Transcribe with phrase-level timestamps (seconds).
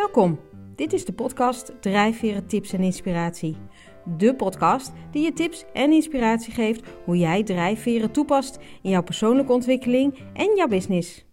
[0.00, 0.40] Welkom.
[0.76, 3.56] Dit is de podcast Drijfveren Tips en Inspiratie.
[4.04, 9.52] De podcast die je tips en inspiratie geeft hoe jij drijfveren toepast in jouw persoonlijke
[9.52, 11.26] ontwikkeling en jouw business.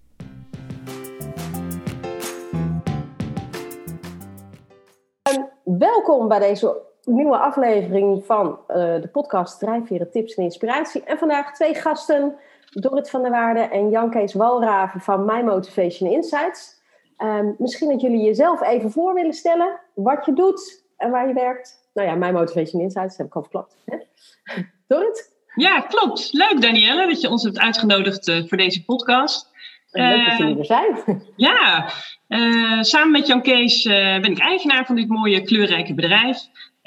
[5.63, 11.03] Welkom bij deze nieuwe aflevering van eh, de podcast Drijfveren Tips en Inspiratie.
[11.03, 12.35] En vandaag twee gasten,
[12.71, 16.76] Dorrit van der Waarde en Jan Kees Walraven van My Motivation Insights.
[17.17, 21.33] Ehm, misschien dat jullie jezelf even voor willen stellen, wat je doet en waar je
[21.33, 21.89] werkt.
[21.93, 23.75] Nou ja, My Motivation Insights, heb ik al verklapt.
[24.87, 25.35] Dorrit?
[25.55, 26.29] Ja, klopt.
[26.31, 29.55] Leuk Danielle dat je ons hebt uitgenodigd uh, voor deze podcast.
[29.91, 30.95] Leuk dat jullie er zijn.
[31.35, 31.89] Ja,
[32.27, 36.37] uh, samen met Jan Kees ben ik eigenaar van dit mooie kleurrijke bedrijf.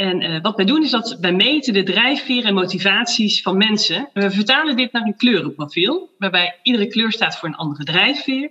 [0.01, 4.09] En uh, wat wij doen is dat wij meten de drijfveren en motivaties van mensen.
[4.13, 8.51] We vertalen dit naar een kleurenprofiel, waarbij iedere kleur staat voor een andere drijfveer.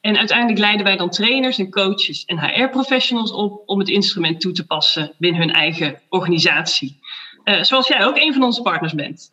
[0.00, 4.52] En uiteindelijk leiden wij dan trainers en coaches en HR-professionals op om het instrument toe
[4.52, 7.00] te passen binnen hun eigen organisatie.
[7.44, 9.32] Uh, zoals jij ook een van onze partners bent.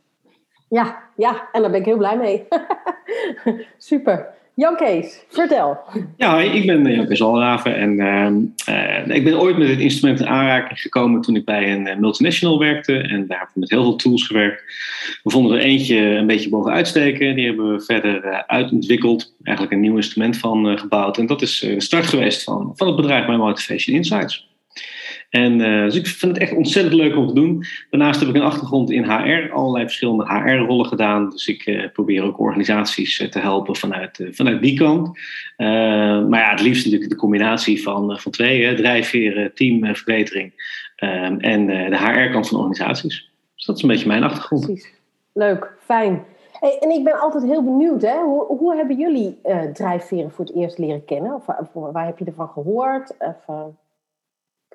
[0.69, 2.47] Ja, ja, en daar ben ik heel blij mee.
[3.77, 4.33] Super.
[4.57, 5.77] Jan Kees, vertel.
[6.17, 10.27] Ja, ik ben Jan Kees Alraven en uh, ik ben ooit met dit instrument in
[10.27, 13.95] aanraking gekomen toen ik bij een multinational werkte en daar heb ik met heel veel
[13.95, 14.63] tools gewerkt.
[15.23, 19.75] We vonden er eentje een beetje bovenuit steken, die hebben we verder uh, uitontwikkeld, eigenlijk
[19.75, 23.27] een nieuw instrument van gebouwd en dat is de start geweest van, van het bedrijf
[23.27, 24.47] My Motivation Insights.
[25.29, 27.63] En uh, dus ik vind het echt ontzettend leuk om te doen.
[27.89, 31.29] Daarnaast heb ik een achtergrond in HR, allerlei verschillende HR-rollen gedaan.
[31.29, 35.19] Dus ik uh, probeer ook organisaties uh, te helpen vanuit, vanuit die kant.
[36.27, 40.51] maar ja, het liefst natuurlijk de combinatie van, van twee: hè, drijfveren, teamverbetering
[41.37, 43.31] en de HR-kant van organisaties.
[43.55, 44.65] Dus dat is een beetje mijn achtergrond.
[44.65, 44.93] Precies.
[45.33, 46.25] Leuk, fijn.
[46.79, 48.17] En ik ben altijd heel benieuwd, hè?
[48.21, 49.39] Hoe, hoe hebben jullie
[49.73, 51.33] drijfveren voor het eerst leren kennen?
[51.33, 53.15] Of, of waar heb je ervan gehoord?
[53.19, 53.71] Of,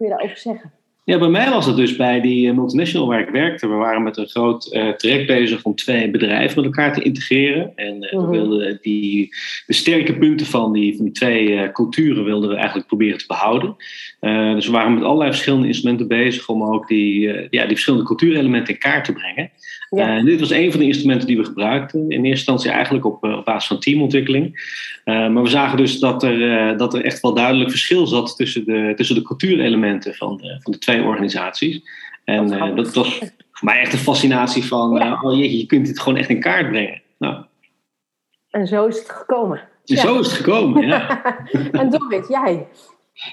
[0.02, 0.72] Kun je daarover zeggen?
[1.04, 3.68] Ja, bij mij was het dus bij die eh, multinational waar ik werkte.
[3.68, 7.72] We waren met een groot uh, traject bezig om twee bedrijven met elkaar te integreren.
[7.76, 9.28] En uh, we wilden die,
[9.66, 13.26] de sterke punten van die, van die twee uh, culturen wilden we eigenlijk proberen te
[13.26, 13.76] behouden.
[14.54, 18.74] dus we waren met allerlei verschillende instrumenten bezig om ook die, ja, die verschillende cultuurelementen
[18.74, 19.50] in kaart te brengen.
[19.90, 20.22] Ja.
[20.22, 22.00] dit was een van de instrumenten die we gebruikten.
[22.00, 24.60] In eerste instantie eigenlijk op, op basis van teamontwikkeling.
[25.04, 28.92] maar we zagen dus dat er, dat er echt wel duidelijk verschil zat tussen de,
[28.96, 31.80] tussen de cultuurelementen van de, van de twee organisaties.
[32.24, 33.18] En dat, uh, dat, was
[33.52, 35.06] voor mij echt een fascinatie van, ja.
[35.06, 37.02] uh, oh jeetje, je kunt dit gewoon echt in kaart brengen.
[37.18, 37.44] Nou.
[38.50, 39.58] En zo is het gekomen.
[39.58, 40.00] En ja.
[40.00, 41.24] zo is het gekomen, ja.
[41.72, 42.66] en Dorrit, jij?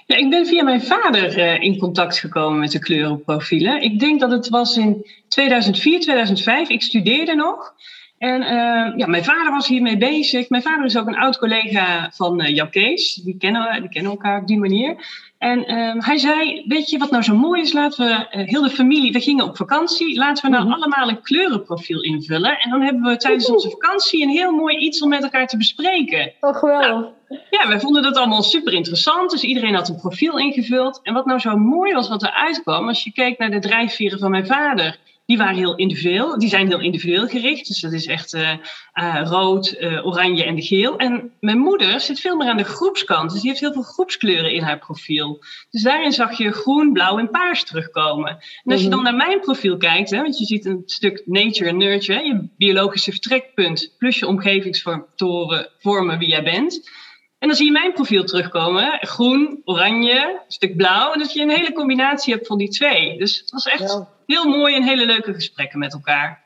[0.05, 3.81] Ja, ik ben via mijn vader uh, in contact gekomen met de kleurenprofielen.
[3.81, 6.69] Ik denk dat het was in 2004, 2005.
[6.69, 7.73] Ik studeerde nog.
[8.17, 10.49] En uh, ja, mijn vader was hiermee bezig.
[10.49, 13.13] Mijn vader is ook een oud collega van uh, Jan Kees.
[13.13, 14.95] Die kennen, die kennen elkaar op die manier.
[15.39, 17.73] En um, hij zei, weet je wat nou zo mooi is?
[17.73, 20.17] Laten we, uh, heel de familie, we gingen op vakantie.
[20.17, 20.81] Laten we nou mm -hmm.
[20.81, 22.59] allemaal een kleurenprofiel invullen.
[22.59, 25.57] En dan hebben we tijdens onze vakantie een heel mooi iets om met elkaar te
[25.57, 26.31] bespreken.
[26.39, 26.89] Oh, geweldig.
[26.89, 29.31] Nou, ja, wij vonden dat allemaal super interessant.
[29.31, 30.99] Dus iedereen had een profiel ingevuld.
[31.03, 34.19] En wat nou zo mooi was wat eruit kwam, als je keek naar de drijfveren
[34.19, 34.97] van mijn vader
[35.29, 36.39] die waren heel individueel.
[36.39, 37.67] Die zijn heel individueel gericht.
[37.67, 38.51] Dus dat is echt uh,
[38.93, 40.97] uh, rood, uh, oranje en de geel.
[40.97, 43.31] En mijn moeder zit veel meer aan de groepskant.
[43.31, 45.43] Dus die heeft heel veel groepskleuren in haar profiel.
[45.69, 48.29] Dus daarin zag je groen, blauw en paars terugkomen.
[48.63, 51.69] En als je dan naar mijn profiel kijkt, hè, want je ziet een stuk nature
[51.69, 56.89] en nurture, hè, je biologische vertrekpunt, plus je omgevingsfactoren vormen wie jij bent.
[57.39, 58.97] En dan zie je mijn profiel terugkomen.
[59.01, 61.13] Groen, oranje, een stuk blauw.
[61.13, 63.17] En dat je een hele combinatie hebt van die twee.
[63.17, 64.17] Dus het was echt ja.
[64.33, 66.41] Heel mooi en hele leuke gesprekken met elkaar.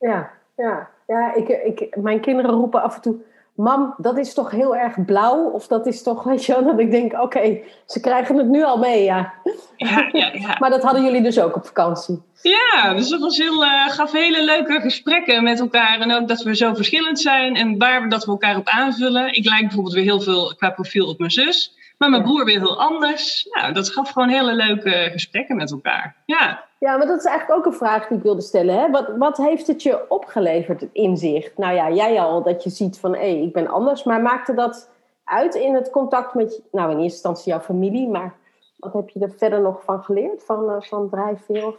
[0.00, 0.88] Ja, ja.
[1.06, 3.16] ja ik, ik, mijn kinderen roepen af en toe...
[3.54, 5.44] Mam, dat is toch heel erg blauw?
[5.44, 7.12] Of dat is toch, weet je wel, dat ik denk...
[7.12, 9.32] Oké, okay, ze krijgen het nu al mee, ja.
[9.76, 10.56] Ja, ja, ja.
[10.58, 12.22] maar dat hadden jullie dus ook op vakantie?
[12.42, 16.00] Ja, dus dat was heel, uh, gaf hele leuke gesprekken met elkaar.
[16.00, 19.34] En ook dat we zo verschillend zijn en waar we dat we elkaar op aanvullen.
[19.34, 21.76] Ik lijk bijvoorbeeld weer heel veel qua profiel op mijn zus.
[21.98, 23.48] Maar mijn broer weer heel anders.
[23.50, 26.16] Nou, dat gaf gewoon hele leuke gesprekken met elkaar.
[26.26, 26.67] Ja.
[26.78, 28.78] Ja, maar dat is eigenlijk ook een vraag die ik wilde stellen.
[28.78, 28.90] Hè?
[28.90, 31.58] Wat, wat heeft het je opgeleverd, het inzicht?
[31.58, 34.02] Nou ja, jij al, dat je ziet van, hé, ik ben anders.
[34.02, 34.90] Maar maakte dat
[35.24, 38.08] uit in het contact met, nou in eerste instantie jouw familie.
[38.08, 38.34] Maar
[38.76, 41.74] wat heb je er verder nog van geleerd, van, van drijfveer?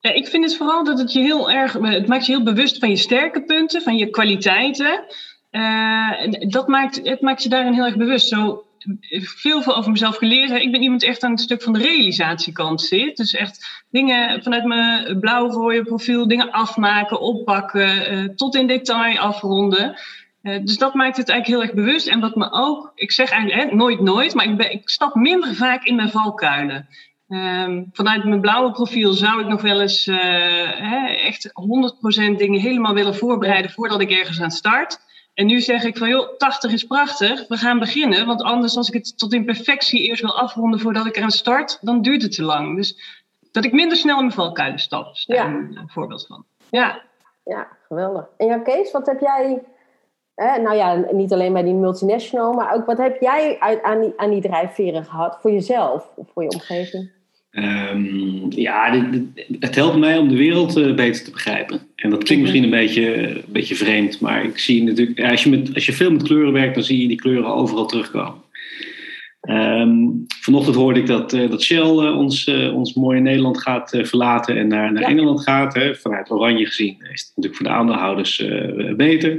[0.00, 2.78] Ja, ik vind het vooral dat het je heel erg, het maakt je heel bewust
[2.78, 5.04] van je sterke punten, van je kwaliteiten.
[5.50, 6.10] Uh,
[6.48, 8.28] dat maakt, het maakt je daarin heel erg bewust.
[8.28, 8.64] Zo
[9.10, 10.50] veel, veel over mezelf geleerd.
[10.50, 13.16] Ik ben iemand echt aan het stuk van de realisatiekant zit.
[13.16, 19.96] Dus echt dingen vanuit mijn blauw-rode profiel, dingen afmaken, oppakken, uh, tot in detail afronden.
[20.42, 22.06] Uh, dus dat maakt het eigenlijk heel erg bewust.
[22.06, 25.54] En wat me ook, ik zeg eigenlijk hè, nooit nooit, maar ik, ik stap minder
[25.54, 26.88] vaak in mijn valkuilen.
[27.28, 30.16] Um, vanuit mijn blauwe profiel zou ik nog wel eens uh,
[30.76, 35.00] hè, echt 100% dingen helemaal willen voorbereiden voordat ik ergens aan start.
[35.36, 38.26] En nu zeg ik van joh, 80 is prachtig, we gaan beginnen.
[38.26, 41.78] Want anders als ik het tot in perfectie eerst wil afronden voordat ik eraan start,
[41.80, 42.76] dan duurt het te lang.
[42.76, 42.98] Dus
[43.52, 46.44] dat ik minder snel in mijn valkuilen stap, is daar een voorbeeld van.
[46.70, 47.02] Ja.
[47.44, 48.28] ja, geweldig.
[48.36, 49.62] En ja, Kees, wat heb jij,
[50.36, 54.12] nou ja, niet alleen bij die multinational, maar ook wat heb jij uit, aan, die,
[54.16, 57.10] aan die drijfveren gehad voor jezelf of voor je omgeving?
[57.58, 59.08] Um, ja,
[59.60, 61.80] het helpt mij om de wereld uh, beter te begrijpen.
[61.94, 65.50] En dat klinkt misschien een beetje, een beetje vreemd, maar ik zie natuurlijk, als je,
[65.50, 68.40] met, als je veel met kleuren werkt, dan zie je die kleuren overal terugkomen.
[69.48, 73.98] Um, vanochtend hoorde ik dat, uh, dat Shell uh, ons, uh, ons mooie Nederland gaat
[74.02, 75.08] verlaten en naar, naar ja.
[75.08, 75.74] Engeland gaat.
[75.74, 75.94] Hè.
[75.94, 78.44] Vanuit Oranje gezien is het natuurlijk voor de aandeelhouders
[78.96, 79.30] beter.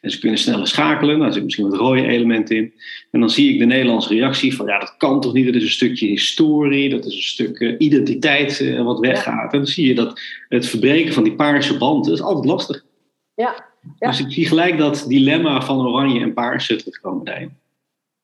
[0.00, 1.20] En ze kunnen sneller schakelen.
[1.20, 2.72] Er zit misschien wat rode elementen in.
[3.10, 5.46] En dan zie ik de Nederlandse reactie van ja, dat kan toch niet.
[5.46, 9.52] Dat is een stukje historie, dat is een stuk identiteit wat weggaat.
[9.52, 12.84] En dan zie je dat het verbreken van die paarse band dat is altijd lastig.
[13.34, 13.64] Ja.
[13.98, 14.08] ja.
[14.08, 17.64] Dus ik zie gelijk dat dilemma van oranje en paars terugkomen daarin.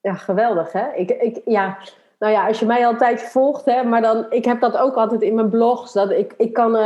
[0.02, 0.92] Ja, geweldig hè.
[0.94, 1.78] Ik, ik, ja,
[2.22, 5.22] nou ja, als je mij altijd volgt, hè, maar dan, ik heb dat ook altijd
[5.22, 5.92] in mijn blogs.
[5.92, 6.82] Dat ik, ik kan uh,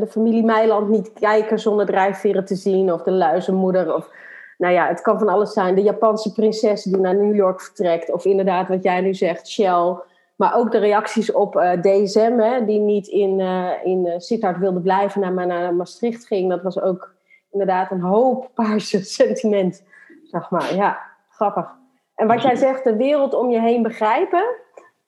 [0.00, 2.92] de familie Meiland niet kijken zonder drijfveren te zien.
[2.92, 3.94] Of de luizenmoeder.
[3.94, 4.10] Of,
[4.58, 5.74] nou ja, het kan van alles zijn.
[5.74, 8.12] De Japanse prinses die naar New York vertrekt.
[8.12, 9.96] Of inderdaad, wat jij nu zegt, Shell.
[10.36, 14.80] Maar ook de reacties op uh, DSM, hè, die niet in, uh, in Sittard wilde
[14.80, 16.50] blijven, maar naar Maastricht ging.
[16.50, 17.14] Dat was ook
[17.50, 19.82] inderdaad een hoop paarse sentiment.
[20.30, 20.98] Zeg maar, ja,
[21.28, 21.80] grappig.
[22.14, 24.44] En wat jij zegt, de wereld om je heen begrijpen.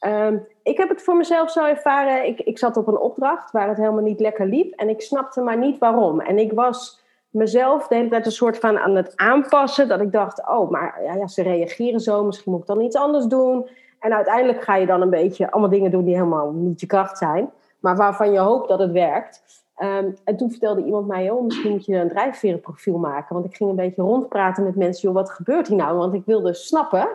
[0.07, 2.27] Um, ik heb het voor mezelf zo ervaren.
[2.27, 4.73] Ik, ik zat op een opdracht waar het helemaal niet lekker liep.
[4.75, 6.21] En ik snapte maar niet waarom.
[6.21, 9.89] En ik was mezelf de hele tijd een soort van aan het aanpassen.
[9.89, 12.25] Dat ik dacht, oh, maar ja, ja, ze reageren zo.
[12.25, 13.69] Misschien moet ik dan iets anders doen.
[14.01, 17.19] En uiteindelijk ga je dan een beetje allemaal dingen doen die helemaal niet je kracht
[17.19, 17.51] zijn.
[17.81, 19.64] Maar waarvan je hoopt dat het werkt.
[19.79, 23.35] Um, en toen vertelde iemand mij, oh, misschien moet je een drijfverenprofiel maken.
[23.35, 25.97] Want ik ging een beetje rondpraten met mensen, joh, wat gebeurt hier nou?
[25.97, 27.09] Want ik wilde snappen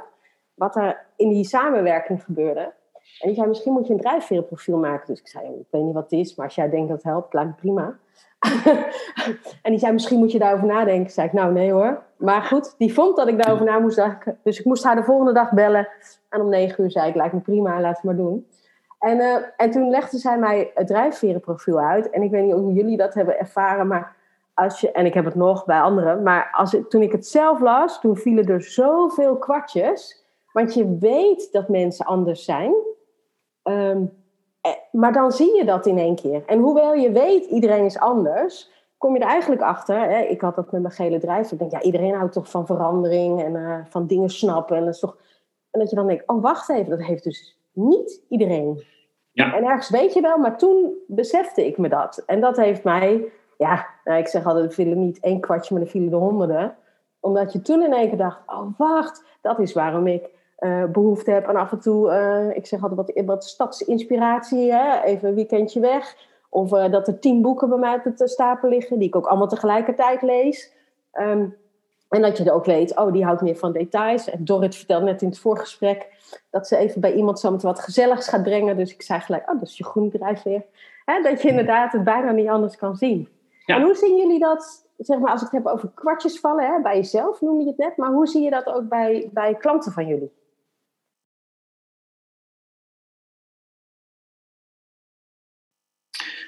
[0.54, 2.74] wat er in die samenwerking gebeurde.
[3.20, 5.08] En die zei, misschien moet je een drijfverenprofiel maken.
[5.08, 7.06] Dus ik zei, ik weet niet wat het is, maar als jij denkt dat het
[7.06, 7.98] helpt, lijkt me prima.
[9.64, 11.12] en die zei, misschien moet je daarover nadenken.
[11.12, 12.04] Zei ik, nou nee hoor.
[12.18, 14.40] Maar goed, die vond dat ik daarover na moest denken.
[14.44, 15.88] Dus ik moest haar de volgende dag bellen.
[16.30, 18.48] En om negen uur zei ik, lijkt me prima, laat het maar doen.
[19.00, 22.10] En, uh, en toen legde zij mij het drijfverenprofiel uit.
[22.10, 24.16] En ik weet niet hoe jullie dat hebben ervaren, maar
[24.54, 27.60] als je, en ik heb het nog bij anderen, maar als toen ik het zelf
[27.60, 30.26] las, toen vielen er zoveel kwartjes.
[30.52, 32.74] Want je weet dat mensen anders zijn.
[33.64, 34.18] Um,
[34.92, 36.44] maar dan zie je dat in één keer.
[36.46, 40.00] En hoewel je weet, iedereen is anders, kom je er eigenlijk achter.
[40.00, 41.52] Hè, ik had dat met mijn gele drijf.
[41.52, 44.78] Ik denk, ja, iedereen houdt toch van verandering en uh, van dingen snappen.
[44.78, 45.16] En dat,
[45.72, 48.84] en dat je dan denkt, oh, wacht even, dat heeft dus niet iedereen.
[49.32, 49.56] Ja.
[49.56, 52.24] En ergens weet je wel, maar toen besefte ik me dat.
[52.26, 55.84] En dat heeft mij, ja, nou, ik zeg altijd, er vielen niet één kwartje, maar
[55.84, 56.76] er vielen de honderden.
[57.20, 60.30] Omdat je toen in één keer dacht, oh wacht, dat is waarom ik
[60.60, 65.02] uh, behoefte heb aan af en toe, uh, ik zeg altijd wat, wat stadsinspiratie, hè?
[65.02, 66.16] even een weekendje weg.
[66.50, 69.28] Of uh, dat er tien boeken bij mij op de stapel liggen, die ik ook
[69.28, 70.74] allemaal tegelijkertijd lees.
[71.14, 71.56] Um,
[72.10, 74.30] en dat je er ook weet, oh, die houdt meer van details.
[74.30, 76.08] En Dorrit vertelde net in het voorgesprek
[76.50, 78.78] dat ze even bij iemand zo met wat gezelligs gaat brengen.
[78.78, 80.64] Dus ik zei gelijk, oh, dat is je groene drijfveer.
[81.06, 83.28] Hè, dat je inderdaad het bijna niet anders kan zien.
[83.66, 86.82] En hoe zien jullie dat, zeg maar, als ik het heb over kwartjes vallen, hè,
[86.82, 87.98] bij jezelf noem je het net.
[87.98, 90.32] Maar hoe zie je dat ook bij, bij klanten van jullie?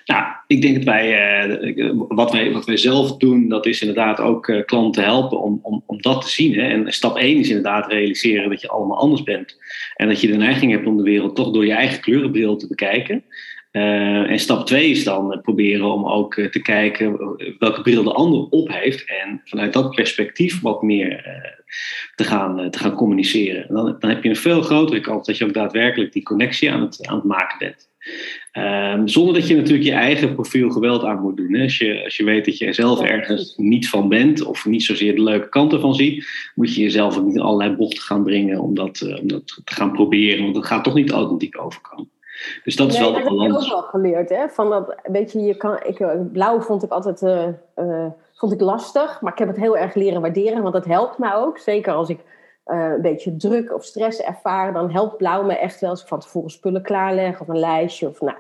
[0.06, 4.20] Nou, ik denk dat wij, uh, wat wij, wat wij zelf doen, dat is inderdaad
[4.20, 6.54] ook uh, klanten helpen om, om, om dat te zien.
[6.54, 6.68] Hè.
[6.68, 9.58] En stap 1 is inderdaad realiseren dat je allemaal anders bent.
[9.96, 12.68] En dat je de neiging hebt om de wereld toch door je eigen kleurenbril te
[12.68, 13.24] bekijken.
[13.72, 17.18] Uh, en stap 2 is dan proberen om ook te kijken
[17.60, 19.06] welke bril de ander op heeft.
[19.06, 21.24] En vanuit dat perspectief wat meer
[22.16, 23.66] te, gaan, te gaan communiceren.
[23.68, 26.82] Dan, dan heb je een veel grotere kans dat je ook daadwerkelijk die connectie aan
[26.82, 27.91] het, aan het maken bent.
[28.58, 31.54] Um, zonder dat je natuurlijk je eigen profiel geweld aan moet doen.
[31.54, 31.64] Hè.
[31.64, 34.84] Als, je, als je weet dat je er zelf ergens niet van bent of niet
[34.84, 38.24] zozeer de leuke kanten van ziet, moet je jezelf ook niet in allerlei bochten gaan
[38.24, 41.62] brengen om dat, uh, om dat te gaan proberen, want dat gaat toch niet authentiek
[41.62, 42.10] overkomen.
[42.64, 43.54] Dus dat is wel de balans.
[43.54, 44.30] Dat heb ik ook wel geleerd.
[44.30, 44.50] Hè?
[44.50, 48.52] Van dat, weet je, je kan, ik, eh, blauw vond ik altijd uh, uh, vond
[48.52, 51.58] ik lastig, maar ik heb het heel erg leren waarderen, want dat helpt mij ook.
[51.58, 52.20] Zeker als ik
[52.66, 56.08] uh, een beetje druk of stress ervaren, dan helpt blauw me echt wel als ik
[56.08, 58.08] van tevoren spullen klaarleg of een lijstje.
[58.08, 58.38] Of, nou.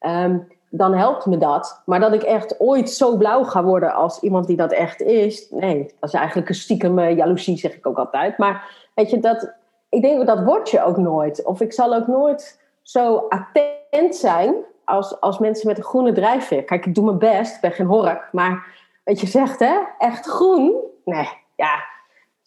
[0.00, 1.82] Um, dan helpt me dat.
[1.84, 5.50] Maar dat ik echt ooit zo blauw ga worden als iemand die dat echt is,
[5.50, 8.38] nee, dat is eigenlijk een stiekem uh, jaloezie, zeg ik ook altijd.
[8.38, 9.54] Maar weet je, dat,
[9.88, 11.44] ik denk dat word je ook nooit.
[11.44, 14.54] Of ik zal ook nooit zo attent zijn
[14.84, 16.64] als, als mensen met een groene drijfveer.
[16.64, 18.66] Kijk, ik doe mijn best, ik ben geen hork, maar
[19.04, 21.92] wat je zegt, hè, echt groen, nee, ja.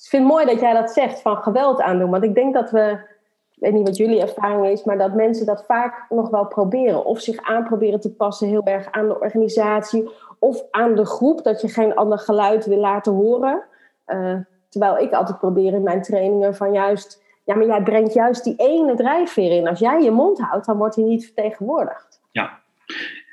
[0.04, 2.10] Ik vind het mooi dat jij dat zegt, van geweld aandoen.
[2.10, 3.16] Want ik denk dat we
[3.58, 7.06] ik weet niet wat jullie ervaring is, maar dat mensen dat vaak nog wel proberen.
[7.06, 11.62] Of zich aanproberen te passen heel erg aan de organisatie of aan de groep, dat
[11.62, 13.64] je geen ander geluid wil laten horen.
[14.08, 14.36] Uh,
[14.70, 18.56] terwijl ik altijd probeer in mijn trainingen van juist, ja, maar jij brengt juist die
[18.58, 19.68] ene drijfveer in.
[19.68, 22.22] Als jij je mond houdt, dan wordt hij niet vertegenwoordigd.
[22.32, 22.60] Ja.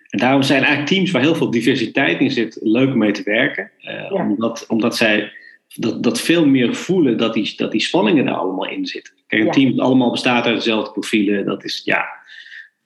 [0.09, 3.23] En daarom zijn eigenlijk teams waar heel veel diversiteit in zit leuk om mee te
[3.23, 3.71] werken.
[3.81, 4.29] Uh, ja.
[4.29, 5.33] omdat, omdat zij
[5.75, 9.15] dat, dat veel meer voelen dat die, dat die spanningen er allemaal in zitten.
[9.27, 12.05] Kijk, een team dat allemaal bestaat uit dezelfde profielen, dat is ja,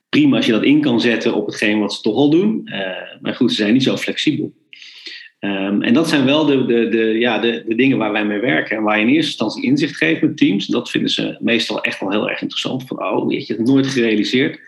[0.09, 2.63] prima als je dat in kan zetten op hetgeen wat ze toch al doen.
[2.65, 2.81] Uh,
[3.21, 4.53] maar goed, ze zijn niet zo flexibel.
[5.41, 8.41] Um, en dat zijn wel de, de, de, ja, de, de dingen waar wij mee
[8.41, 10.67] werken en waar je in eerste instantie inzicht geeft met teams.
[10.67, 12.85] Dat vinden ze meestal echt wel heel erg interessant.
[12.87, 14.61] Van, oh, weet je, het nooit gerealiseerd.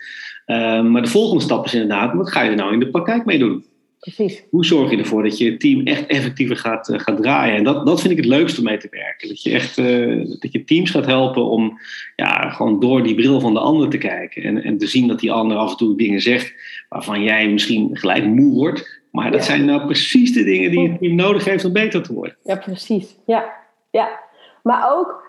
[0.45, 3.25] Um, maar de volgende stap is inderdaad, wat ga je er nou in de praktijk
[3.25, 3.65] mee doen?
[4.01, 4.43] Precies.
[4.49, 7.55] Hoe zorg je ervoor dat je team echt effectiever gaat, uh, gaat draaien?
[7.55, 9.27] En dat, dat vind ik het leukste om mee te werken.
[9.27, 11.79] Dat je echt uh, dat je teams gaat helpen om
[12.15, 14.43] ja, gewoon door die bril van de ander te kijken.
[14.43, 16.53] En, en te zien dat die ander af en toe dingen zegt
[16.89, 19.01] waarvan jij misschien gelijk moe wordt.
[19.11, 19.45] Maar dat ja.
[19.45, 22.37] zijn nou precies de dingen die het team nodig heeft om beter te worden.
[22.43, 23.17] Ja, precies.
[23.25, 23.53] Ja,
[23.91, 24.19] ja.
[24.63, 25.23] maar ook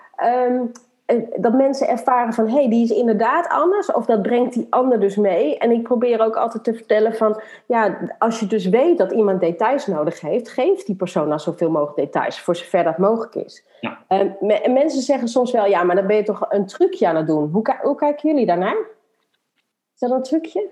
[0.49, 0.71] um,
[1.37, 5.01] dat mensen ervaren van hé, hey, die is inderdaad anders, of dat brengt die ander
[5.01, 5.59] dus mee.
[5.59, 9.41] En ik probeer ook altijd te vertellen van ja, als je dus weet dat iemand
[9.41, 13.65] details nodig heeft, geef die persoon dan zoveel mogelijk details, voor zover dat mogelijk is.
[13.81, 14.05] Ja.
[14.09, 17.17] En, en mensen zeggen soms wel ja, maar dan ben je toch een trucje aan
[17.17, 17.51] het doen.
[17.51, 18.77] Hoe, hoe kijken jullie daarnaar?
[19.95, 20.69] Is dat een trucje?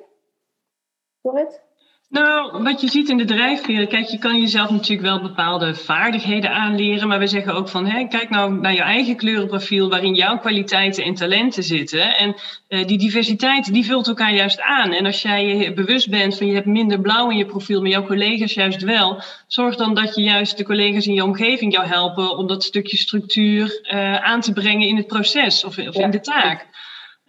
[1.22, 1.62] Dorrit?
[2.10, 6.50] Nou, wat je ziet in de drijfveren, kijk, je kan jezelf natuurlijk wel bepaalde vaardigheden
[6.50, 10.38] aanleren, maar we zeggen ook van, hè, kijk nou naar je eigen kleurenprofiel, waarin jouw
[10.38, 12.16] kwaliteiten en talenten zitten.
[12.16, 12.34] En
[12.68, 14.92] uh, die diversiteit, die vult elkaar juist aan.
[14.92, 17.90] En als jij je bewust bent van, je hebt minder blauw in je profiel, maar
[17.90, 21.86] jouw collega's juist wel, zorg dan dat je juist de collega's in je omgeving jou
[21.86, 26.10] helpen om dat stukje structuur uh, aan te brengen in het proces of, of in
[26.10, 26.66] de taak.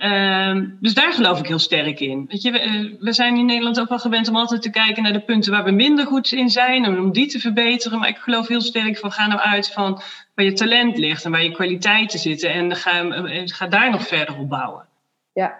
[0.03, 2.25] Uh, dus daar geloof ik heel sterk in.
[2.27, 5.13] Weet je, we, we, zijn in Nederland ook wel gewend om altijd te kijken naar
[5.13, 7.99] de punten waar we minder goed in zijn en om die te verbeteren.
[7.99, 10.01] Maar ik geloof heel sterk van ga nou uit van
[10.35, 13.05] waar je talent ligt en waar je kwaliteiten zitten en ga,
[13.45, 14.85] ga daar nog verder op bouwen.
[15.33, 15.59] Ja,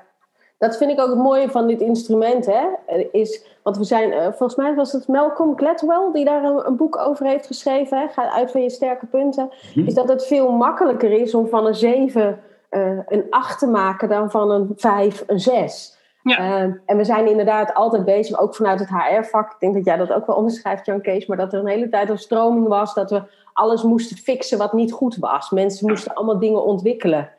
[0.57, 2.45] dat vind ik ook het mooie van dit instrument.
[2.45, 2.65] Hè?
[3.11, 6.97] Is, want we zijn, volgens mij was het Malcolm Gladwell die daar een, een boek
[6.97, 7.97] over heeft geschreven.
[7.97, 8.07] Hè?
[8.07, 9.49] Ga uit van je sterke punten.
[9.73, 9.85] Hm.
[9.85, 12.39] Is dat het veel makkelijker is om van een zeven
[12.71, 15.99] uh, een 8 te maken dan van een 5, een 6.
[16.23, 16.39] Ja.
[16.39, 19.51] Uh, en we zijn inderdaad altijd bezig, ook vanuit het HR-vak.
[19.51, 21.25] Ik denk dat jij dat ook wel onderschrijft, Jan Kees.
[21.25, 23.23] Maar dat er een hele tijd een stroming was dat we
[23.53, 25.49] alles moesten fixen wat niet goed was.
[25.49, 27.29] Mensen moesten allemaal dingen ontwikkelen.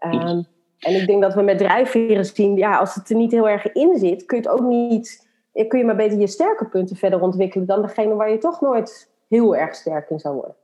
[0.00, 0.46] Um,
[0.78, 3.72] en ik denk dat we met drijfveren zien, ja, als het er niet heel erg
[3.72, 5.26] in zit, kun je het ook niet.
[5.68, 9.10] Kun je maar beter je sterke punten verder ontwikkelen dan degene waar je toch nooit
[9.28, 10.54] heel erg sterk in zou worden.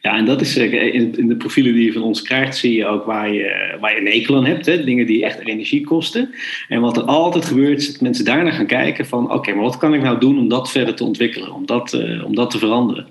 [0.00, 2.86] Ja, en dat is in, in de profielen die je van ons krijgt, zie je
[2.86, 4.66] ook waar je, waar je een ekel aan hebt.
[4.66, 4.84] Hè?
[4.84, 6.34] Dingen die echt energie kosten.
[6.68, 9.32] En wat er altijd gebeurt, is dat mensen daarna gaan kijken van...
[9.32, 11.52] oké, maar wat kan ik nou doen om dat verder te ontwikkelen?
[11.52, 13.06] Om dat, uh, om dat te veranderen?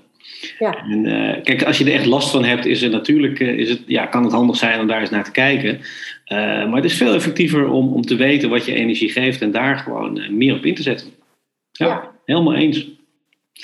[0.58, 0.84] Ja.
[0.88, 3.68] En, uh, kijk, als je er echt last van hebt, is er natuurlijk, uh, is
[3.68, 5.80] het, ja, kan het handig zijn om daar eens naar te kijken.
[6.28, 9.42] maar het is veel effectiever om, om te weten wat je energie geeft...
[9.42, 11.06] en daar gewoon meer op in te zetten.
[11.72, 11.86] ja.
[11.86, 12.10] ja.
[12.24, 12.86] helemaal eens.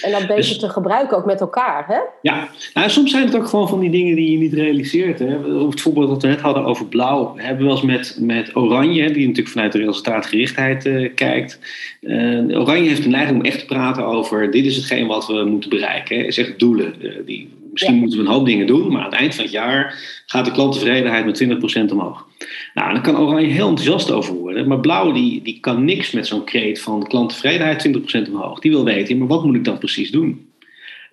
[0.03, 1.99] En dat beter dus, te gebruiken ook met elkaar, hè?
[2.23, 5.19] Ja, nou, soms zijn het ook gewoon van die dingen die je niet realiseert.
[5.19, 5.39] Hè?
[5.67, 7.35] Het voorbeeld dat we net hadden over blauw.
[7.35, 11.59] We hebben wel eens met, met oranje, die natuurlijk vanuit de resultaatgerichtheid uh, kijkt.
[12.01, 14.51] Uh, oranje heeft een neiging om echt te praten over...
[14.51, 16.19] dit is hetgeen wat we moeten bereiken.
[16.19, 16.23] Hè?
[16.25, 16.95] Is echt doelen.
[17.01, 18.01] Uh, die, misschien ja.
[18.01, 18.93] moeten we een hoop dingen doen...
[18.93, 19.95] maar aan het eind van het jaar
[20.27, 22.27] gaat de klanttevredenheid met 20% omhoog.
[22.75, 24.69] Nou, daar kan Oranje heel enthousiast over worden.
[24.69, 27.89] Maar Blauw die, die kan niks met zo'n kreet van klanttevredenheid
[28.29, 28.59] 20% omhoog.
[28.59, 30.47] Die wil weten, maar wat moet ik dan precies doen?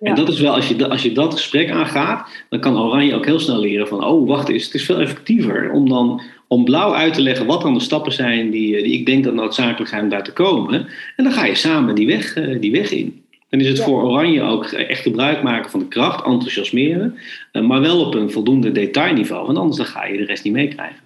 [0.00, 0.08] Ja.
[0.08, 3.24] En dat is wel, als je, als je dat gesprek aangaat, dan kan Oranje ook
[3.24, 6.94] heel snel leren van, oh wacht eens, het is veel effectiever om dan om blauw
[6.94, 10.02] uit te leggen wat dan de stappen zijn die, die ik denk dat noodzakelijk zijn
[10.02, 10.86] om daar te komen.
[11.16, 13.24] En dan ga je samen die weg, die weg in.
[13.56, 13.84] Dan is het ja.
[13.84, 17.18] voor Oranje ook echt gebruik maken van de kracht, enthousiasmeren,
[17.52, 21.04] maar wel op een voldoende detailniveau, want anders dan ga je de rest niet meekrijgen.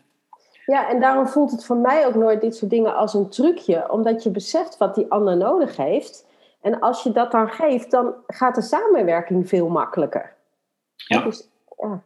[0.67, 3.91] Ja, en daarom voelt het voor mij ook nooit dit soort dingen als een trucje,
[3.91, 6.27] omdat je beseft wat die ander nodig heeft.
[6.61, 10.35] En als je dat dan geeft, dan gaat de samenwerking veel makkelijker.
[10.97, 11.23] Ja.
[11.23, 12.03] Dus, ja.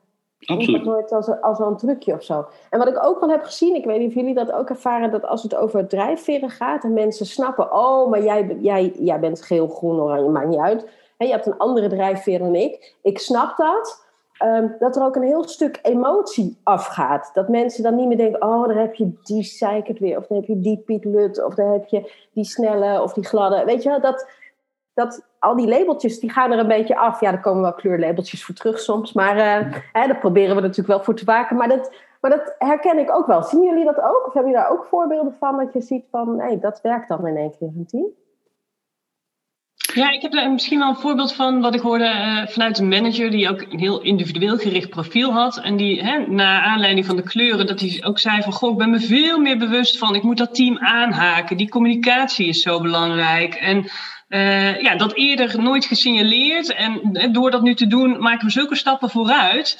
[0.47, 0.85] Absoluut.
[0.85, 2.47] nooit als, als een trucje of zo.
[2.71, 5.11] En wat ik ook wel heb gezien, ik weet niet of jullie dat ook ervaren,
[5.11, 9.43] dat als het over drijfveren gaat en mensen snappen, oh, maar jij, jij, jij bent
[9.43, 10.89] geel, groen, oranje, maakt niet uit.
[11.17, 12.97] He, je hebt een andere drijfveer dan ik.
[13.03, 14.03] Ik snap dat.
[14.35, 17.31] Ehm, dat er ook een heel stuk emotie afgaat.
[17.35, 20.37] Dat mensen dan niet meer denken: oh, daar heb je die zeikert weer, of dan
[20.37, 23.65] heb je die Piet Lut, of dan heb je die snelle of die gladde.
[23.65, 24.29] Weet je wel, dat,
[24.95, 27.21] dat al die labeltjes die gaan er een beetje af.
[27.21, 30.89] Ja, er komen wel kleurlabeltjes voor terug soms, maar uh, hè, daar proberen we natuurlijk
[30.89, 31.57] wel voor te waken.
[31.57, 33.43] Maar dat, maar dat herken ik ook wel.
[33.43, 34.27] Zien jullie dat ook?
[34.27, 37.27] Of hebben jullie daar ook voorbeelden van dat je ziet van: nee, dat werkt dan
[37.27, 38.07] in één keer een team?
[39.95, 42.89] Ja, ik heb er misschien wel een voorbeeld van wat ik hoorde uh, vanuit een
[42.89, 45.61] manager die ook een heel individueel gericht profiel had.
[45.61, 48.79] En die, hè, na aanleiding van de kleuren, dat hij ook zei van, goh, ik
[48.79, 51.57] ben me veel meer bewust van, ik moet dat team aanhaken.
[51.57, 53.55] Die communicatie is zo belangrijk.
[53.55, 53.87] En
[54.35, 56.75] uh, ja, dat eerder nooit gesignaleerd.
[56.75, 59.79] En door dat nu te doen, maken we zulke stappen vooruit.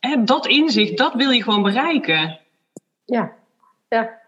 [0.00, 2.38] Hè, dat inzicht, dat wil je gewoon bereiken.
[3.04, 3.32] Ja,
[3.88, 4.24] ja.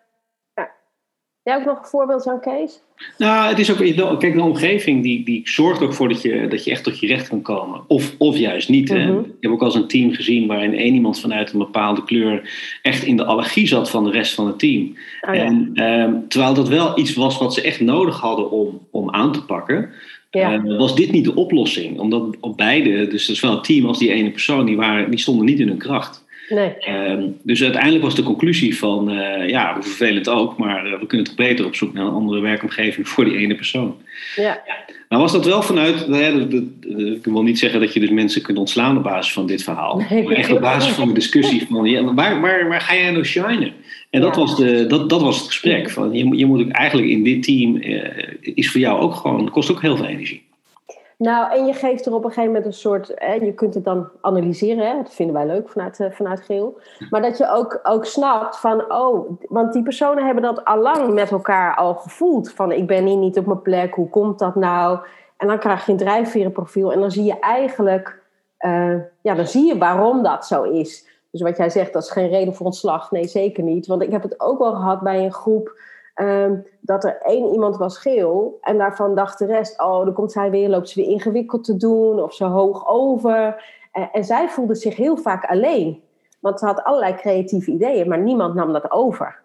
[1.49, 2.81] Jij ook nog een voorbeeld van Kees?
[3.19, 3.76] Nou, het is ook,
[4.19, 7.07] kijk, de omgeving die, die zorgt ook voor dat je, dat je echt tot je
[7.07, 7.81] recht kan komen.
[7.87, 8.90] Of, of juist niet.
[8.90, 12.50] Mm Ik heb ook als een team gezien waarin één iemand vanuit een bepaalde kleur
[12.83, 14.97] echt in de allergie zat van de rest van het team.
[15.21, 15.40] Oh, ja.
[15.40, 19.33] en, ehm, terwijl dat wel iets was wat ze echt nodig hadden om, om aan
[19.33, 19.90] te pakken.
[20.31, 20.62] Ja.
[20.64, 21.99] Uh, was dit niet de oplossing?
[21.99, 25.47] Omdat op beide, dus zowel het team als die ene persoon, die, waren, die stonden
[25.47, 26.26] niet in hun kracht.
[26.49, 26.73] Nee.
[27.11, 31.07] Um, dus uiteindelijk was de conclusie van, uh, ja, hoe vervelend ook, maar uh, we
[31.07, 33.97] kunnen toch beter op zoek naar een andere werkomgeving voor die ene persoon.
[34.37, 34.62] Ja.
[35.09, 36.00] Nou was dat wel vanuit,
[37.14, 40.05] ik wil niet zeggen dat je dus mensen kunt ontslaan op basis van dit verhaal,
[40.11, 40.23] nee.
[40.23, 43.25] maar echt op basis van de discussie van, ja, waar, waar, waar ga jij nou
[43.25, 43.73] shinen?
[44.11, 44.40] En dat, ja.
[44.40, 45.90] was, de, dat, dat was het gesprek.
[45.90, 48.02] Van, je, je moet ook eigenlijk in dit team, uh,
[48.40, 50.43] is voor jou ook gewoon, kost ook heel veel energie.
[51.19, 53.07] Nou, en je geeft er op een gegeven moment een soort,
[53.41, 56.81] je kunt het dan analyseren, hè, dat vinden wij leuk vanuit, uh, vanuit Geel.
[57.11, 61.31] Maar dat je ook, ook snapt van, oh, want die personen hebben dat allang met
[61.31, 62.53] elkaar al gevoeld.
[62.53, 64.99] Van, ik ben hier niet op mijn plek, hoe komt dat nou?
[65.37, 68.23] En dan krijg je een drijfverenprofiel en dan zie je eigenlijk,
[68.61, 71.09] uh, ja, dan zie je waarom dat zo is.
[71.31, 73.11] Dus wat jij zegt, dat is geen reden voor ontslag.
[73.11, 73.87] Nee, zeker niet.
[73.87, 75.81] Want ik heb het ook wel gehad bij een groep
[76.21, 80.33] Um, dat er één iemand was geel en daarvan dacht de rest, oh, dan komt
[80.33, 83.65] zij weer, loopt ze weer ingewikkeld te doen of zo hoog over.
[83.93, 86.02] En, en zij voelde zich heel vaak alleen,
[86.41, 89.41] want ze had allerlei creatieve ideeën, maar niemand nam dat over.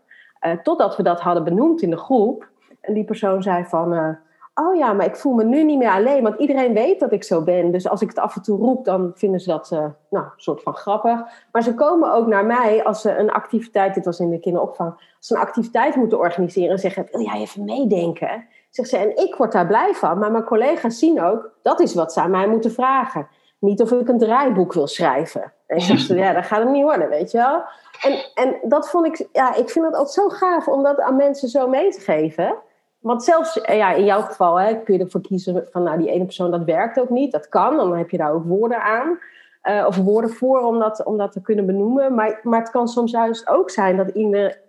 [0.45, 2.47] Uh, totdat we dat hadden benoemd in de groep
[2.81, 4.09] en die persoon zei van, uh,
[4.53, 7.23] oh ja, maar ik voel me nu niet meer alleen, want iedereen weet dat ik
[7.23, 7.71] zo ben.
[7.71, 10.61] Dus als ik het af en toe roep, dan vinden ze dat uh, nou, soort
[10.61, 11.21] van grappig.
[11.51, 14.89] Maar ze komen ook naar mij als ze een activiteit, dit was in de kinderopvang,
[14.89, 18.45] als ze een activiteit moeten organiseren en zeggen, wil jij even meedenken?
[18.69, 21.93] Zegt ze, en ik word daar blij van, maar mijn collega's zien ook, dat is
[21.93, 23.27] wat ze aan mij moeten vragen.
[23.59, 25.53] Niet of ik een draaiboek wil schrijven.
[25.67, 27.63] En ik zeg ja, dat gaat het niet worden, weet je wel.
[28.01, 31.15] En, en dat vond ik, ja, ik vind het altijd zo gaaf om dat aan
[31.15, 32.55] mensen zo mee te geven.
[33.03, 36.09] Want zelfs eh, ja, in jouw geval hè, kun je ervoor kiezen van nou, die
[36.09, 37.31] ene persoon dat werkt ook niet.
[37.31, 39.19] Dat kan, dan heb je daar ook woorden aan.
[39.63, 42.15] Uh, of woorden voor om dat, om dat te kunnen benoemen.
[42.15, 44.09] Maar, maar het kan soms juist ook zijn dat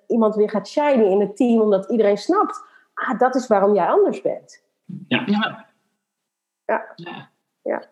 [0.07, 3.87] iemand weer gaat shinen in het team, omdat iedereen snapt, ah, dat is waarom jij
[3.87, 4.63] anders bent.
[5.09, 5.23] Ja.
[5.27, 6.93] Ja.
[6.95, 7.31] ja.
[7.63, 7.83] ja.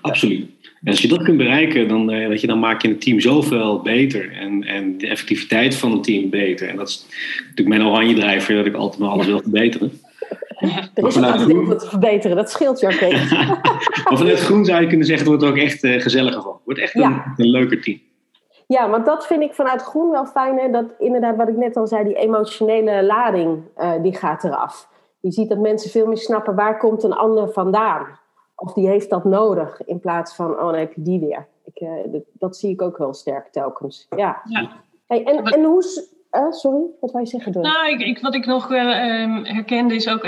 [0.00, 0.48] Absoluut.
[0.82, 3.20] En als je dat kunt bereiken, dan, uh, weet je, dan maak je een team
[3.20, 4.32] zoveel beter.
[4.32, 6.68] En, en de effectiviteit van het team beter.
[6.68, 7.06] En dat is
[7.40, 10.00] natuurlijk mijn oranje drijver, dat ik altijd maar alles wil verbeteren.
[10.58, 13.00] Ja, er is altijd heel veel te verbeteren, dat scheelt je ook
[14.08, 16.52] maar vanuit groen zou je kunnen zeggen, het wordt er ook echt uh, gezelliger van.
[16.52, 17.06] Het wordt echt ja.
[17.06, 18.00] een, een leuker team.
[18.66, 20.58] Ja, want dat vind ik vanuit groen wel fijn.
[20.58, 20.70] Hè?
[20.70, 24.88] Dat inderdaad, wat ik net al zei, die emotionele lading, uh, die gaat eraf.
[25.20, 28.06] Je ziet dat mensen veel meer snappen, waar komt een ander vandaan?
[28.60, 31.46] Of die heeft dat nodig in plaats van, oh, dan heb je die weer.
[31.64, 34.06] Ik, uh, dat, dat, zie ik ook wel sterk telkens.
[34.16, 34.42] Ja.
[34.44, 34.70] ja.
[35.06, 35.82] Hey, en, en hoe,
[36.32, 37.52] uh, sorry, wat wij zeggen?
[37.52, 37.62] Door?
[37.62, 40.26] Nou, ik, ik, wat ik nog wel uh, herkende is ook,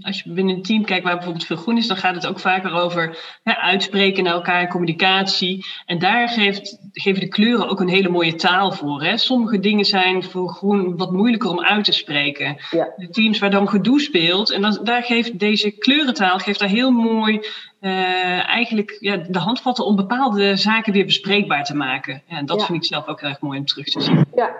[0.00, 2.38] als je binnen een team kijkt waar bijvoorbeeld veel groen is, dan gaat het ook
[2.38, 5.66] vaker over uitspreken naar elkaar, communicatie.
[5.86, 9.02] En daar geeft, geven de kleuren ook een hele mooie taal voor.
[9.02, 9.16] Hè?
[9.16, 12.56] Sommige dingen zijn voor groen wat moeilijker om uit te spreken.
[12.70, 12.92] Ja.
[12.96, 16.90] De teams waar dan gedoe speelt, en dan, daar geeft deze kleurentaal geeft daar heel
[16.90, 17.40] mooi
[17.80, 22.22] uh, eigenlijk ja, de handvatten om bepaalde zaken weer bespreekbaar te maken.
[22.26, 22.66] Ja, en dat ja.
[22.66, 24.24] vind ik zelf ook erg mooi om terug te zien.
[24.34, 24.54] Ja,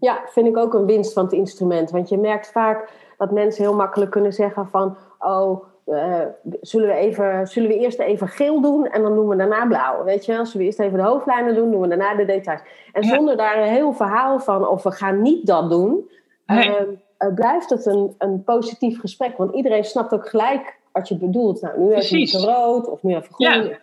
[0.00, 1.90] ja, vind ik ook een winst van het instrument.
[1.90, 4.96] Want je merkt vaak dat mensen heel makkelijk kunnen zeggen van...
[5.18, 6.20] oh, uh,
[6.60, 10.04] zullen, we even, zullen we eerst even geel doen en dan doen we daarna blauw.
[10.04, 12.60] Weet je, als we eerst even de hoofdlijnen doen, doen we daarna de details.
[12.92, 13.14] En ja.
[13.14, 16.10] zonder daar een heel verhaal van of we gaan niet dat doen...
[16.46, 16.68] Nee.
[16.68, 16.74] Uh,
[17.18, 19.36] uh, blijft het een, een positief gesprek.
[19.36, 21.60] Want iedereen snapt ook gelijk wat je bedoelt.
[21.60, 23.64] Nou, nu even rood of nu even groen.
[23.64, 23.78] Ja.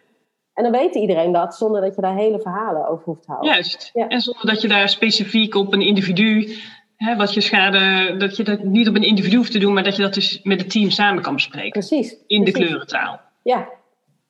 [0.56, 3.52] En dan weet iedereen dat, zonder dat je daar hele verhalen over hoeft te houden.
[3.52, 3.92] Juist.
[3.94, 6.56] En zonder dat je daar specifiek op een individu,
[6.96, 9.84] hè, wat je schade, dat je dat niet op een individu hoeft te doen, maar
[9.84, 11.72] dat je dat dus met het team samen kan bespreken.
[11.72, 12.12] Precies.
[12.28, 12.44] In precies.
[12.44, 13.20] de kleurentaal.
[13.44, 13.70] Ja,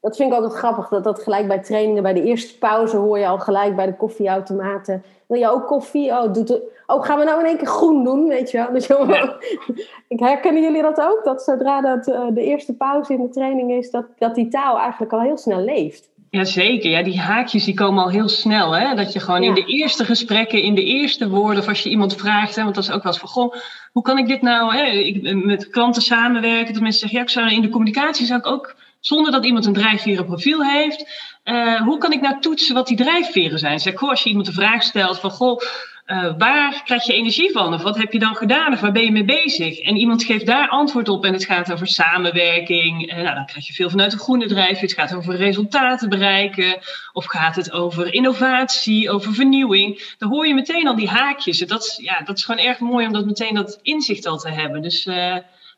[0.05, 0.87] dat vind ik altijd grappig.
[0.87, 3.95] Dat dat gelijk bij trainingen, bij de eerste pauze hoor je al gelijk bij de
[3.95, 5.03] koffieautomaten.
[5.27, 6.11] Wil je ook koffie?
[6.11, 6.61] Oh, doet het...
[6.85, 8.27] oh gaan we nou in één keer groen doen?
[8.27, 8.71] Weet je wel?
[8.71, 9.35] Dus Ja.
[10.07, 11.21] ik herkennen jullie dat ook?
[11.23, 14.79] Dat zodra dat, eh, de eerste pauze in de training is, dat, dat die taal
[14.79, 16.09] eigenlijk al heel snel leeft.
[16.35, 18.71] Jazeker, ja, die haakjes die komen al heel snel.
[18.75, 18.95] Hè?
[18.95, 19.47] Dat je gewoon Ja.
[19.47, 22.75] in de eerste gesprekken, in de eerste woorden, of als je iemand vraagt, hè, want
[22.75, 23.53] dat is ook wel eens van, goh,
[23.91, 27.29] hoe kan ik dit nou, hè, ik, met klanten samenwerken, dat mensen zeggen, ja, ik
[27.29, 31.07] zou in de communicatie zou ik ook, zonder dat iemand een drijfveren profiel heeft,
[31.43, 33.79] eh, hoe kan ik nou toetsen wat die drijfveren zijn?
[33.79, 35.59] Zeg, goh, als je iemand de vraag stelt van, goh,
[36.05, 37.73] eh, waar krijg je energie van?
[37.73, 38.73] Of wat heb je dan gedaan?
[38.73, 39.79] Of waar ben je mee bezig?
[39.79, 43.09] En iemand geeft daar antwoord op en het gaat over samenwerking.
[43.09, 44.79] Eh, nou, dan krijg je veel vanuit de groene drijf.
[44.79, 46.79] Het gaat over resultaten bereiken.
[47.13, 50.13] Of gaat het over innovatie, over vernieuwing.
[50.17, 51.59] Dan hoor je meteen al die haakjes.
[51.59, 54.49] Dat, is- ja, dat is gewoon erg mooi om dat meteen dat inzicht al te
[54.49, 54.81] hebben.
[54.81, 55.35] Dus eh,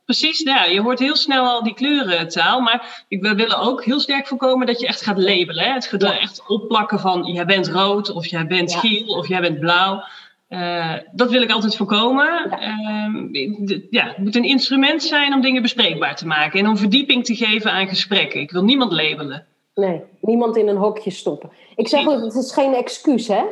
[0.07, 2.59] precies, ja, je hoort heel snel al die kleurentaal.
[2.61, 5.63] Maar ik- we willen ook heel sterk voorkomen dat je echt gaat labelen.
[5.63, 5.71] Hè?
[5.73, 6.19] Het Ja.
[6.19, 8.79] echt opplakken van jij bent rood of jij bent Ja.
[8.79, 10.03] geel of jij bent blauw.
[10.47, 12.25] Eh, dat wil ik altijd voorkomen.
[12.49, 12.59] Ja.
[12.59, 13.27] Ehm,
[13.89, 17.35] ja, het moet een instrument zijn om dingen bespreekbaar te maken en om verdieping te
[17.35, 18.39] geven aan gesprekken.
[18.41, 19.45] Ik wil niemand labelen.
[19.75, 21.49] Nee, niemand in een hokje stoppen.
[21.75, 23.43] Ik zeg ook, het is geen excuus, hè?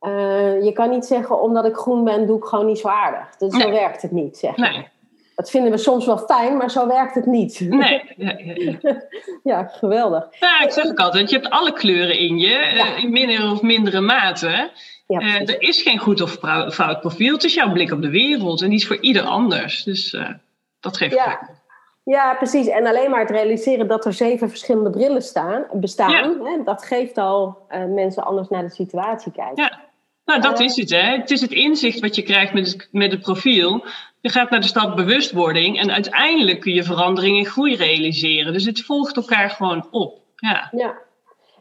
[0.00, 3.36] Eh, je kan niet zeggen, omdat ik groen ben, doe ik gewoon niet zo aardig.
[3.36, 4.70] Dus Zo werkt het niet, zeg maar.
[4.72, 4.88] Nee,
[5.34, 7.60] Dat vinden we soms wel fijn, maar zo werkt het niet.
[7.68, 8.02] nee.
[8.16, 9.02] Ja, ja, ja.
[9.42, 10.26] ja, geweldig.
[10.40, 12.96] Nou, ik zeg ook altijd, je hebt alle kleuren in je, eh, Ja.
[12.96, 14.70] in minder of mindere mate.
[15.06, 16.36] Ja, Eh, er is geen goed of
[16.70, 17.32] fout profiel.
[17.34, 19.84] Het is jouw blik op de wereld en die is voor ieder anders.
[19.84, 20.28] Dus eh,
[20.80, 21.24] dat geeft Ja.
[21.24, 21.40] plek.
[22.04, 22.66] ja, precies.
[22.66, 26.22] En alleen maar het realiseren dat er zeven verschillende brillen staan, bestaan, Ja.
[26.42, 29.62] hè, dat geeft al mensen anders naar de situatie kijken.
[29.62, 29.80] Ja.
[30.24, 31.16] Nou, dat is het, hè.
[31.16, 33.84] Het is het inzicht wat je krijgt met het, met het profiel.
[34.22, 38.52] Je gaat naar de stap bewustwording en uiteindelijk kun je verandering en groei realiseren.
[38.52, 40.18] Dus het volgt elkaar gewoon op.
[40.36, 40.68] Ja.
[40.70, 40.94] Ja.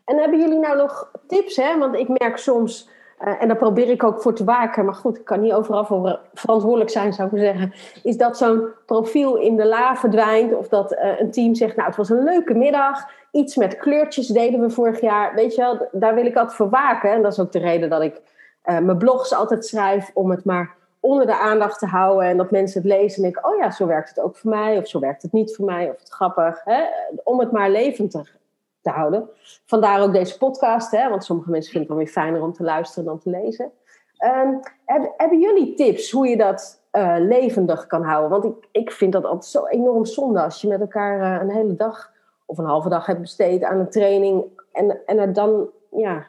[0.05, 1.55] En hebben jullie nou nog tips?
[1.55, 1.77] Hè?
[1.77, 5.17] Want ik merk soms, eh, en daar probeer ik ook voor te waken, maar goed,
[5.17, 7.73] ik kan niet overal voor verantwoordelijk zijn, zou ik maar zeggen.
[8.03, 11.87] Is dat zo'n profiel in de la verdwijnt of dat eh, een team zegt, nou
[11.87, 15.35] het was een leuke middag, iets met kleurtjes deden we vorig jaar.
[15.35, 17.11] Weet je wel, daar wil ik altijd voor waken.
[17.11, 18.21] En dat is ook de reden dat ik
[18.61, 22.51] eh, mijn blogs altijd schrijf om het maar onder de aandacht te houden en dat
[22.51, 24.99] mensen het lezen en denken, oh ja, zo werkt het ook voor mij, of zo
[24.99, 26.61] werkt het niet voor mij, of het grappig.
[26.63, 26.83] Hè?
[27.23, 28.37] Om het maar levendig
[28.81, 29.29] te houden.
[29.65, 31.09] Vandaar ook deze podcast, hè?
[31.09, 33.71] want sommige mensen vinden het wel weer fijner om te luisteren dan te lezen.
[34.17, 34.53] Ehm,
[34.85, 38.29] heb- hebben jullie tips hoe je dat eh, levendig kan houden?
[38.29, 41.55] Want ik, ik vind dat altijd zo enorm zonde als je met elkaar eh, een
[41.55, 42.11] hele dag
[42.45, 46.25] of een halve dag hebt besteed aan een training en, en dan, ja,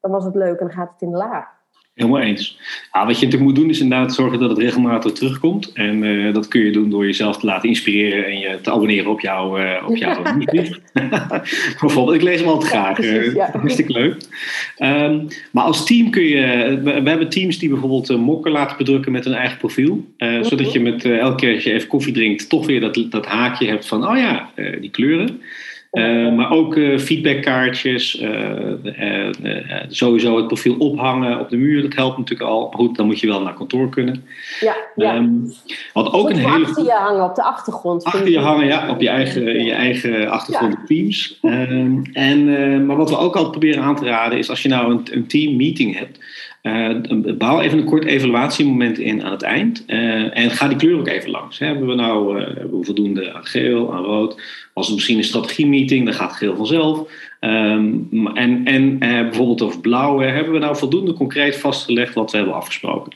[0.00, 1.48] dan was het leuk en dan gaat het in de la.
[1.96, 2.58] Helemaal eens.
[2.92, 5.72] Ja, wat je natuurlijk moet doen is inderdaad zorgen dat het regelmatig terugkomt.
[5.72, 9.10] En eh, dat kun je doen door jezelf te laten inspireren en je te abonneren
[9.10, 10.22] op jouw, eh op jouw.
[11.80, 13.02] Bijvoorbeeld, ik lees hem altijd graag.
[13.02, 13.50] Ja, precies, eh, ja.
[13.52, 14.16] Hartstikke leuk.
[14.76, 16.78] Ehm, maar als team kun je...
[16.84, 20.04] We, we hebben teams die bijvoorbeeld mokken laten bedrukken met hun eigen profiel.
[20.16, 23.26] eh, Zodat je met elke keer als je even koffie drinkt toch weer dat, dat
[23.26, 24.08] haakje hebt van...
[24.08, 25.40] Oh ja, die kleuren.
[25.96, 29.30] Eh, maar ook eh, feedbackkaartjes, eh,
[29.88, 32.68] sowieso het profiel ophangen op de muur, dat helpt natuurlijk al.
[32.68, 34.24] Maar goed, dan moet je wel naar kantoor kunnen.
[34.60, 35.14] Ja, ja.
[35.14, 35.28] Ehm,
[35.92, 38.04] wat ook een hele achter je hangen op de achtergrond.
[38.04, 41.38] Achter je hangen, ja, op je eigen, in je eigen achtergrond teams.
[41.42, 44.92] Ehm, en, maar wat we ook altijd proberen aan te raden is als je nou
[44.92, 46.18] een, een team meeting hebt,
[47.38, 49.84] bouw even een kort evaluatiemoment in aan het eind.
[49.86, 51.58] eh, en ga die kleur ook even langs.
[51.58, 54.42] Hebben we nou eh, voldoende aan geel, aan rood?
[54.74, 57.10] Was het misschien een strategiemeeting, dan gaat geel vanzelf.
[57.40, 62.54] Ehm, en en bijvoorbeeld over blauw, hebben we nou voldoende concreet vastgelegd wat we hebben
[62.54, 63.12] afgesproken?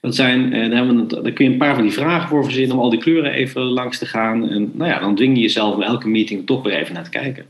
[0.00, 2.82] Dat zijn, daar, hebben we, kun je een paar van die vragen voor verzinnen om
[2.82, 4.48] al die kleuren even langs te gaan.
[4.48, 7.10] En nou ja, dan dwing je jezelf om elke meeting toch weer even naar te
[7.10, 7.44] kijken.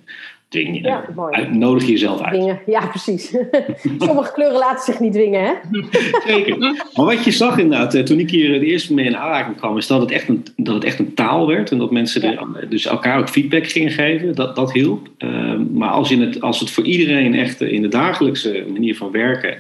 [0.48, 2.56] Dwing je, Ja, uit- nodig je jezelf uit.
[2.66, 3.36] Ja, precies.
[3.98, 5.52] Sommige kleuren laten zich niet dwingen, hè?
[6.32, 6.58] Zeker.
[6.94, 9.76] Maar wat je zag inderdaad, eh, toen ik hier het eerste mee in aanraking kwam,
[9.76, 11.70] is dat het echt een, dat het echt een taal werd.
[11.70, 14.34] En dat mensen er, dus elkaar ook feedback gingen geven.
[14.34, 15.08] Dat, dat hielp.
[15.18, 18.96] Ehm, maar als, je het, als het voor iedereen echt eh, in de dagelijkse manier
[18.96, 19.56] van werken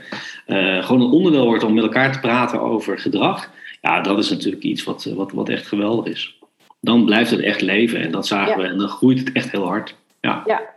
[0.46, 3.50] eh, gewoon een onderdeel wordt om met elkaar te praten over gedrag.
[3.80, 6.36] Ja, dat is natuurlijk iets wat, eh, wat, wat echt geweldig is.
[6.80, 8.62] Dan blijft het echt leven en dat zagen Ja.
[8.62, 8.68] we.
[8.72, 9.94] En dan groeit het echt heel hard.
[10.20, 10.42] Ja.
[10.46, 10.76] Ja.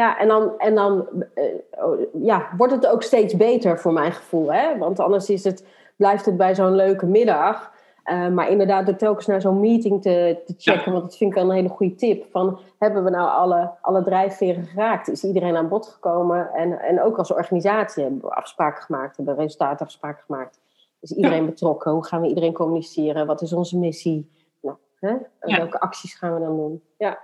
[0.00, 1.44] Ja, en dan, en dan eh,
[1.84, 4.52] oh, ja, wordt het ook steeds beter voor mijn gevoel.
[4.52, 4.78] Hè?
[4.78, 7.72] Want anders is het, blijft het bij zo'n leuke middag.
[8.04, 11.36] Uh, maar inderdaad, door telkens naar zo'n meeting te, te checken, want dat vind ik
[11.36, 12.30] wel een hele goede tip.
[12.30, 15.08] Van, hebben we nou alle, alle drijfveren geraakt?
[15.08, 16.50] Is iedereen aan bod gekomen?
[16.52, 20.60] En, en ook als organisatie hebben we afspraken gemaakt, hebben we resultaatafspraken gemaakt.
[21.00, 21.92] Is iedereen betrokken?
[21.92, 23.26] Hoe gaan we iedereen communiceren?
[23.26, 24.30] Wat is onze missie?
[24.60, 25.16] Nou, hè?
[25.40, 26.82] Welke acties gaan we dan doen?
[26.96, 27.18] Ja.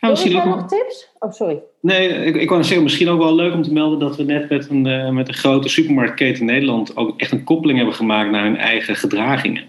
[0.00, 1.08] Ja, misschien ook nog tips?
[1.18, 1.62] Oh, sorry.
[1.80, 4.48] Nee, ik, ik wou zeggen, misschien ook wel leuk om te melden dat we net
[4.48, 8.30] met een, uh, met een grote supermarktketen in Nederland ook echt een koppeling hebben gemaakt
[8.30, 9.64] naar hun eigen gedragingen.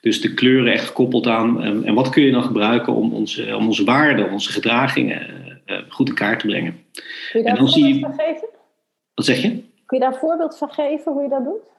[0.00, 3.56] Dus de kleuren echt gekoppeld aan en, en wat kun je dan gebruiken om onze,
[3.56, 5.26] om onze waarden, onze gedragingen
[5.66, 6.84] uh, goed in kaart te brengen.
[7.30, 8.48] Kun je daar een voorbeeld van geven?
[9.14, 9.48] Wat zeg je?
[9.86, 11.70] Kun je daar een voorbeeld van geven hoe je dat doet?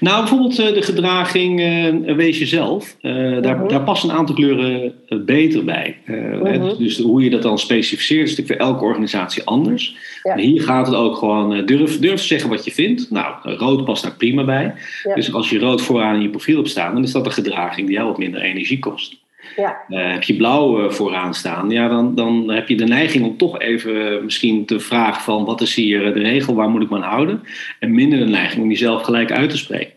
[0.00, 2.96] Nou, bijvoorbeeld uh, de gedraging uh, wees jezelf.
[3.02, 3.68] Uh, daar, uh-huh.
[3.68, 5.96] daar passen een aantal kleuren beter bij.
[6.06, 6.78] Uh-huh.
[6.78, 9.96] Dus hoe je dat dan specificeert is natuurlijk voor elke organisatie anders.
[10.22, 10.36] Ja.
[10.36, 13.10] Hier gaat het ook gewoon durf, durf te zeggen wat je vindt.
[13.10, 14.74] Nou, rood past daar prima bij.
[15.02, 15.14] Ja.
[15.14, 17.86] Dus als je rood vooraan in je profiel hebt staan, dan is dat een gedraging
[17.86, 19.16] die jou wat minder energie kost.
[19.56, 19.84] Ja.
[19.88, 24.24] heb je blauw vooraan staan, ja, dan, dan heb je de neiging om toch even
[24.24, 27.42] misschien te vragen van wat is hier de regel, waar moet ik me aan houden?
[27.78, 29.92] En minder de neiging om jezelf gelijk uit te spreken.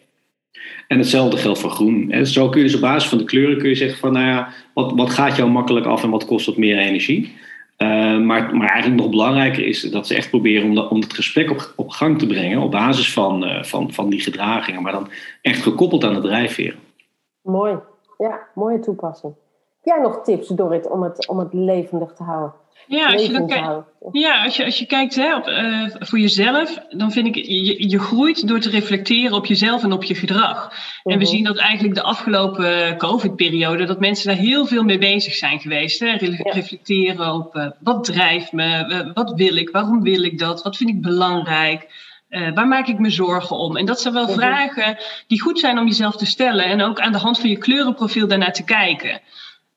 [0.88, 2.08] En hetzelfde geldt voor groen.
[2.10, 2.26] Hè.
[2.26, 4.50] Zo kun je dus op basis van de kleuren kun je zeggen van nou ja,
[4.74, 7.34] wat, wat gaat jou makkelijk af en wat kost wat meer energie.
[7.78, 11.74] Maar, maar eigenlijk nog belangrijker is dat ze echt proberen om, om het gesprek op,
[11.76, 15.10] op gang te brengen op basis van, van, van die gedragingen, maar dan
[15.42, 16.80] echt gekoppeld aan de drijfveren.
[17.42, 17.78] Mooi,
[18.18, 19.34] ja, mooie toepassing.
[19.84, 22.54] Jij nog tips, Dorrit, om het, om het levendig te houden?
[22.88, 26.78] Ja, als je, dan ja als, je, als je kijkt hè, op, uh, voor jezelf,
[26.90, 30.72] dan vind ik, je, je groeit door te reflecteren op jezelf en op je gedrag.
[31.04, 31.26] En we mhm.
[31.26, 36.00] zien dat eigenlijk de afgelopen COVID-periode, dat mensen daar heel veel mee bezig zijn geweest.
[36.00, 36.16] Hè?
[36.44, 40.78] Reflecteren op uh, wat drijft me, uh, wat wil ik, waarom wil ik dat, wat
[40.78, 42.12] vind ik belangrijk.
[42.54, 43.78] waar maak ik me zorgen om?
[43.78, 44.34] En dat zijn wel mhm.
[44.34, 47.58] vragen die goed zijn om jezelf te stellen en ook aan de hand van je
[47.58, 49.22] kleurenprofiel daarnaar te kijken.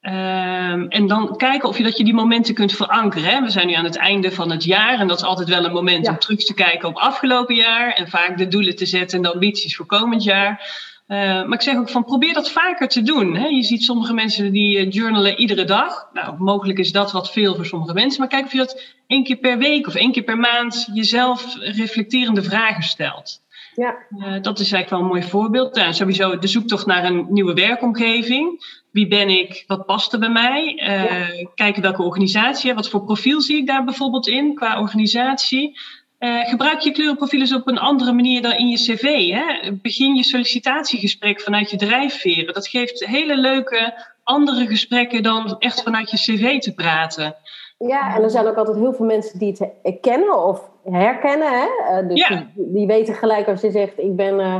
[0.08, 3.28] Um, en dan kijken of je dat je die momenten kunt verankeren.
[3.28, 3.40] Hè.
[3.40, 5.72] We zijn nu aan het einde van het jaar en dat is altijd wel een
[5.72, 9.22] moment om terug te kijken op afgelopen jaar en vaak de doelen te zetten en
[9.22, 10.74] de ambities voor komend jaar.
[11.08, 13.36] Uh, maar ik zeg ook van probeer dat vaker te doen.
[13.36, 13.46] Hè.
[13.46, 16.08] Je ziet sommige mensen die uh, journalen iedere dag.
[16.12, 18.20] Nou, mogelijk is dat wat veel voor sommige mensen.
[18.20, 21.56] Maar kijk of je dat één keer per week of één keer per maand jezelf
[21.58, 23.40] reflecterende vragen stelt.
[23.76, 23.96] Ja.
[24.18, 25.76] Uh, dat is eigenlijk wel een mooi voorbeeld.
[25.76, 28.64] Uh, sowieso de zoektocht naar een nieuwe werkomgeving.
[28.90, 29.64] Wie ben ik?
[29.66, 30.82] Wat past er bij mij?
[30.82, 35.78] Uh, Kijken welke organisatie, wat voor profiel zie ik daar bijvoorbeeld in qua organisatie.
[36.18, 39.30] gebruik je kleurenprofielen op een andere manier dan in je cv.
[39.30, 39.72] Hè?
[39.82, 42.54] Begin je sollicitatiegesprek vanuit je drijfveren.
[42.54, 47.36] Dat geeft hele leuke andere gesprekken dan echt vanuit je cv te praten.
[47.78, 51.48] Ja, en er zijn ook altijd heel veel mensen die het kennen of herkennen.
[51.48, 51.66] Hè?
[52.02, 54.56] Uh, dus die, die, weten gelijk als je zegt, ik ben uh,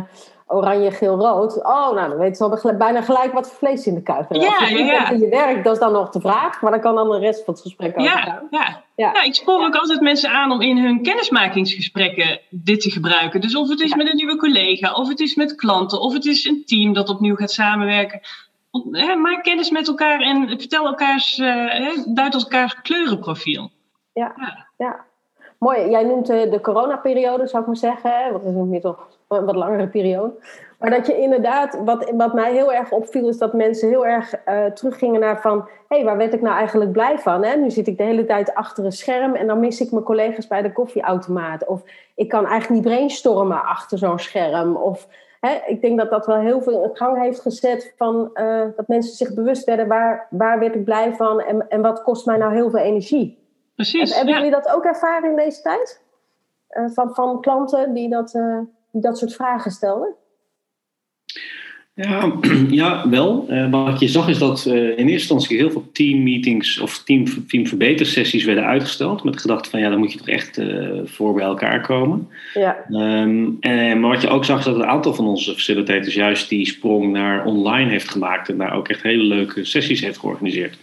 [0.46, 1.64] oranje, geel, rood.
[1.64, 4.30] Oh, nou, dan weten ze al bijna gelijk wat voor vlees in de kuip.
[4.30, 5.10] En ja, ja, ja.
[5.10, 6.62] in je werk, dat is dan nog de vraag.
[6.62, 9.12] Maar dan kan dan de rest van het gesprek ook ja, ja, ja.
[9.12, 13.40] Nou, ik spoor ook altijd mensen aan om in hun kennismakingsgesprekken dit te gebruiken.
[13.40, 16.24] Dus of het is met een nieuwe collega, of het is met klanten, of het
[16.24, 18.20] is een team dat opnieuw gaat samenwerken
[19.20, 23.70] maak kennis met elkaar en vertel elkaars, uh, duid elkaars kleurenprofiel.
[24.12, 25.06] Ja, ja, ja.
[25.59, 25.90] Mooi.
[25.90, 28.11] Jij noemt de, de coronaperiode, zou ik maar zeggen.
[28.11, 28.33] Hè?
[28.33, 30.33] Want is nu toch een wat langere periode.
[30.79, 34.35] Maar dat je inderdaad, wat, wat mij heel erg opviel, is dat mensen heel erg
[34.49, 35.59] uh, teruggingen naar van...
[35.88, 37.45] hé, hey, waar werd ik nou eigenlijk blij van?
[37.45, 37.57] Hè?
[37.57, 40.47] Nu zit ik de hele tijd achter een scherm en dan mis ik mijn collega's
[40.47, 41.66] bij de koffieautomaat.
[41.66, 41.83] Of
[42.14, 44.77] ik kan eigenlijk niet brainstormen achter zo'n scherm.
[44.77, 45.09] Of
[45.66, 49.16] ik denk dat dat wel heel veel in gang heeft gezet van uh, dat mensen
[49.16, 52.53] zich bewust werden waar, waar werd ik blij van en, en wat kost mij nou
[52.53, 53.45] heel veel energie.
[53.76, 54.14] Precies.
[54.14, 56.00] hebben jullie dat ook ervaren in deze tijd?
[56.70, 58.58] Uh, van, van klanten die dat, uh,
[58.92, 60.14] die dat soort vragen stelden?
[61.96, 62.32] Ja,
[62.70, 63.46] ja wel.
[63.50, 67.46] Uh, wat je zag is dat uh, in eerste instantie heel veel teammeetings of team,
[67.46, 69.24] teamverbetersessies werden uitgesteld.
[69.24, 72.28] Met de gedachte van ja, dan moet je toch echt uh, voor bij elkaar komen.
[72.54, 72.84] Ja.
[72.90, 76.48] Um, en, maar wat je ook zag is dat een aantal van onze facilitators juist
[76.48, 78.48] die sprong naar online heeft gemaakt.
[78.48, 80.78] En daar ook echt hele leuke sessies heeft georganiseerd.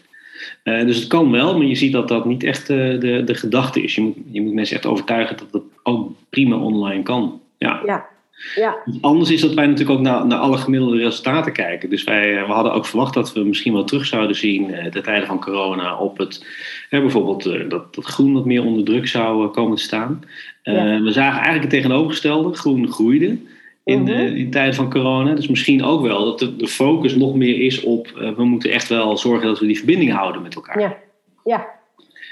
[0.63, 3.95] Dus het kan wel, maar je ziet dat dat niet echt de, de gedachte is.
[3.95, 7.41] Je moet, je moet mensen echt overtuigen dat het ook prima online kan.
[7.57, 7.81] Ja.
[7.85, 8.11] ja.
[8.55, 8.77] Ja.
[9.01, 11.89] Anders is dat wij natuurlijk ook naar, naar alle gemiddelde resultaten kijken.
[11.89, 14.91] Dus wij eh, we hadden ook verwacht dat we misschien wel terug zouden zien uh,
[14.91, 16.45] de tijden van corona op het,
[16.89, 20.21] bijvoorbeeld dat, dat groen wat meer onder druk zou komen te staan.
[20.63, 23.37] We zagen eigenlijk het tegenovergestelde, groen groeide
[23.83, 24.35] in, de, mhm.
[24.35, 25.33] in tijden van corona.
[25.33, 28.89] Dus misschien ook wel dat de, de focus nog meer is op we moeten echt
[28.89, 30.79] wel zorgen dat we die verbinding houden met elkaar.
[30.79, 30.97] Ja,
[31.43, 31.81] ja.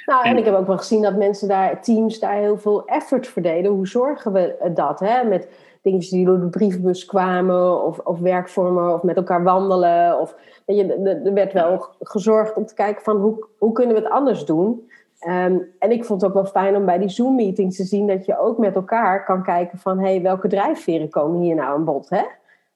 [0.06, 3.28] Nou, en ik heb ook wel gezien dat mensen daar, teams daar heel veel effort
[3.28, 3.72] verdelen.
[3.72, 5.00] Hoe zorgen we dat?
[5.00, 5.24] Hè?
[5.24, 5.48] Met
[5.82, 10.20] dingetjes die door de brievenbus kwamen, of, of werkvormen, of met elkaar wandelen.
[10.20, 10.36] Of,
[10.66, 14.12] weet je, er werd wel gezorgd om te kijken van hoe, hoe kunnen we het
[14.12, 14.90] anders doen.
[15.22, 18.26] Ehm, en ik vond het ook wel fijn om bij die Zoom-meetings te zien dat
[18.26, 21.86] je ook met elkaar kan kijken van hé, hey, welke drijfveren komen hier nou aan
[21.86, 22.10] bod?
[22.10, 22.24] Hè?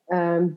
[0.05, 0.47] Ehm,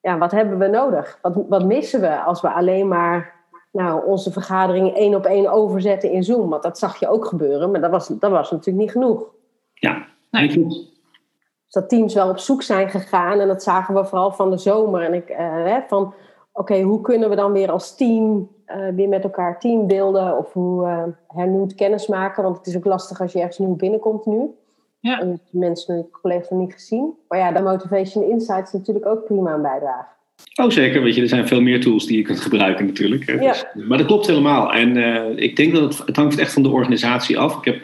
[0.00, 1.18] ja, wat hebben we nodig?
[1.22, 3.34] Wat, wat missen we als we alleen maar
[3.72, 6.48] nou, onze vergadering één op één overzetten in Zoom?
[6.48, 9.24] Want dat zag je ook gebeuren, maar dat was, dat was natuurlijk niet genoeg.
[9.74, 10.74] Ja, nee, klopt.
[11.64, 14.58] Dus dat teams wel op zoek zijn gegaan en dat zagen we vooral van de
[14.58, 15.02] zomer.
[15.02, 16.14] En ik, hè, van
[16.52, 18.50] oké, hoe kunnen we dan weer als team
[18.94, 22.42] weer met elkaar teambeelden of hoe uh, hernieuwd kennis maken?
[22.42, 24.48] Want het is ook lastig als je ergens nieuw binnenkomt nu.
[25.00, 25.20] Ja.
[25.20, 27.14] En mensen, ik collega's nog niet gezien.
[27.28, 30.18] Maar ja, de Motivation Insights natuurlijk ook prima aan bijdragen.
[30.62, 31.02] Oh, zeker.
[31.02, 33.26] Weet je, er zijn veel meer tools die je kunt gebruiken natuurlijk.
[33.26, 33.32] Hè.
[33.32, 33.52] Ja.
[33.52, 34.72] Dus, maar dat klopt helemaal.
[34.72, 37.56] En uh, ik denk dat het, het hangt echt van de organisatie af.
[37.58, 37.80] Ik heb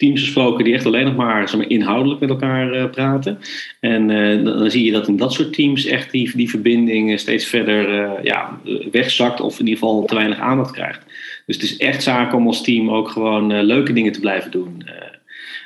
[0.00, 3.38] teams gesproken die echt alleen nog maar, zeg maar inhoudelijk met elkaar uh, praten.
[3.80, 7.46] En uh, dan, zie je dat in dat soort teams echt die, die verbinding steeds
[7.46, 8.60] verder ja,
[8.90, 11.00] wegzakt of in ieder geval te weinig aandacht krijgt.
[11.46, 14.84] Dus het is echt zaak om als team ook gewoon leuke dingen te blijven doen.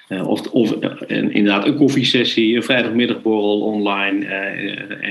[0.08, 0.72] Uh, of, of
[1.06, 5.04] inderdaad een koffiesessie, een vrijdagmiddagborrel online uh,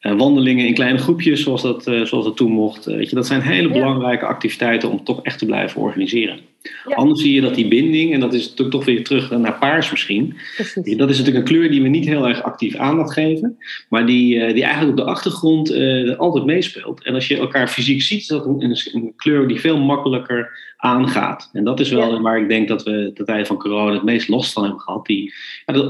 [0.00, 2.84] en wandelingen in kleine groepjes, zoals dat, zoals dat toen mocht.
[2.84, 6.38] weet je, dat zijn hele belangrijke activiteiten om toch echt te blijven organiseren.
[6.84, 9.90] Anders zie je dat die binding, en dat is natuurlijk toch weer terug naar paars
[9.90, 10.36] misschien.
[10.56, 10.96] Precies.
[10.96, 13.56] Dat is natuurlijk een kleur die we niet heel erg actief aandacht geven,
[13.88, 15.74] maar die, die eigenlijk op de achtergrond
[16.18, 17.04] altijd meespeelt.
[17.04, 20.50] En als je elkaar fysiek ziet, is dat een, een, een kleur die veel makkelijker
[20.76, 21.50] aangaat.
[21.52, 22.20] En dat is wel ja.
[22.20, 25.06] waar ik denk dat we de tijd van corona het meest last van hebben gehad.
[25.06, 25.34] Die,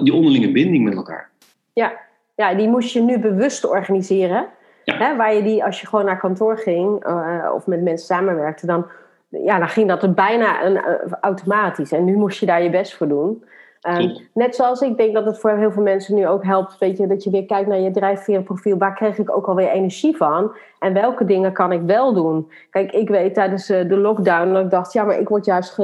[0.03, 1.31] die onderlinge binding met elkaar.
[1.73, 1.93] Ja.
[2.35, 4.47] ja, die moest je nu bewust organiseren.
[4.85, 4.97] Ja.
[4.97, 8.67] Hè, waar je die, als je gewoon naar kantoor ging uh, of met mensen samenwerkte,
[8.67, 8.87] dan,
[9.29, 11.93] ja, dan ging dat er bijna een, uh, automatisch.
[11.93, 13.45] En nu moest je daar je best voor doen.
[13.89, 16.99] Um, net zoals ik denk dat het voor heel veel mensen nu ook helpt, weet
[16.99, 18.79] je, dat je weer kijkt naar je drijfverenprofiel.
[18.79, 20.57] Waar krijg ik ook alweer energie van?
[20.79, 22.51] En welke dingen kan ik wel doen?
[22.71, 25.71] Kijk, ik weet tijdens uh, de lockdown dat ik dacht, ja, maar ik word juist
[25.71, 25.83] ge,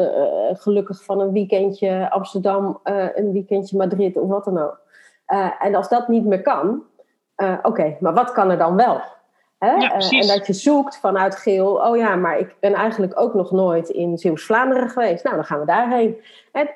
[0.50, 4.80] uh, gelukkig van een weekendje Amsterdam, uh, een weekendje Madrid of wat dan ook.
[5.58, 6.82] en als dat niet meer kan,
[7.36, 9.00] oké, okay, maar wat kan er dan wel?
[9.64, 9.72] Hè?
[9.72, 13.50] Ja, en dat je zoekt vanuit geel, oh ja, maar ik ben eigenlijk ook nog
[13.50, 15.24] nooit in Zeeuws-Vlaanderen geweest.
[15.24, 16.16] Nou, dan gaan we daarheen.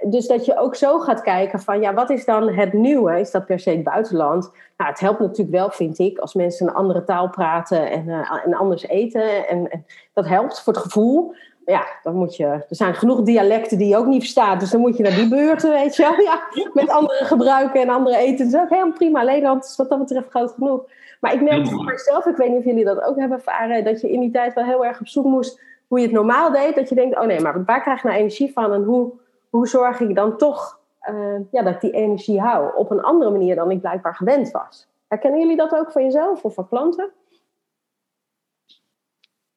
[0.00, 3.20] Dus dat je ook zo gaat kijken van, ja, wat is dan het nieuwe?
[3.20, 4.50] Is dat per se het buitenland?
[4.76, 8.40] Nou, het helpt natuurlijk wel, vind ik, als mensen een andere taal praten en, uh,
[8.44, 9.48] en anders eten.
[9.48, 11.34] En, en, dat helpt voor het gevoel.
[11.64, 14.60] Ja, dan moet je, er zijn genoeg dialecten die je ook niet verstaat.
[14.60, 16.20] Dus dan moet je naar die beurten, weet je wel.
[16.20, 16.40] Ja,
[16.72, 18.50] met andere gebruiken en andere eten.
[18.50, 19.22] Dat is ook helemaal prima.
[19.22, 20.84] Nederland is wat dat betreft groot genoeg.
[21.20, 24.00] Maar ik merk voor mezelf, ik weet niet of jullie dat ook hebben ervaren, dat
[24.00, 26.74] je in die tijd wel heel erg op zoek moest hoe je het normaal deed.
[26.74, 28.72] Dat je denkt, oh nee, maar waar krijg ik nou energie van?
[28.72, 29.12] En hoe,
[29.50, 32.76] hoe zorg ik dan toch uh, ja, dat ik die energie hou?
[32.76, 34.88] Op een andere manier dan ik blijkbaar gewend was.
[35.08, 37.10] Herkennen jullie dat ook van jezelf of van klanten?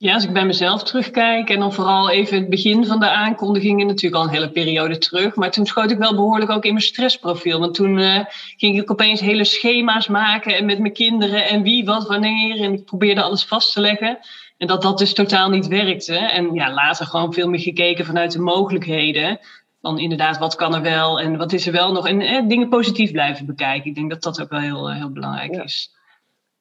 [0.02, 3.88] Ja, als ik bij mezelf terugkijk en dan vooral even het begin van de aankondigingen,
[3.88, 5.36] natuurlijk al een hele periode terug.
[5.36, 7.60] Maar toen schoot ik wel behoorlijk ook in mijn stressprofiel.
[7.60, 8.26] Want toen uh,
[8.58, 12.62] ging ik opeens hele schema's maken en met mijn kinderen en wie, wat, wanneer.
[12.62, 14.20] En ik probeerde alles vast te leggen.
[14.58, 16.16] En dat dat dus totaal niet werkte.
[16.16, 19.40] En ja, later gewoon veel meer gekeken vanuit de mogelijkheden.
[19.82, 22.08] Van inderdaad, wat kan er wel en wat is er wel nog.
[22.08, 23.90] En eh, dingen positief blijven bekijken.
[23.90, 25.64] Ik denk dat dat ook wel heel, heel belangrijk ja.
[25.64, 25.96] is.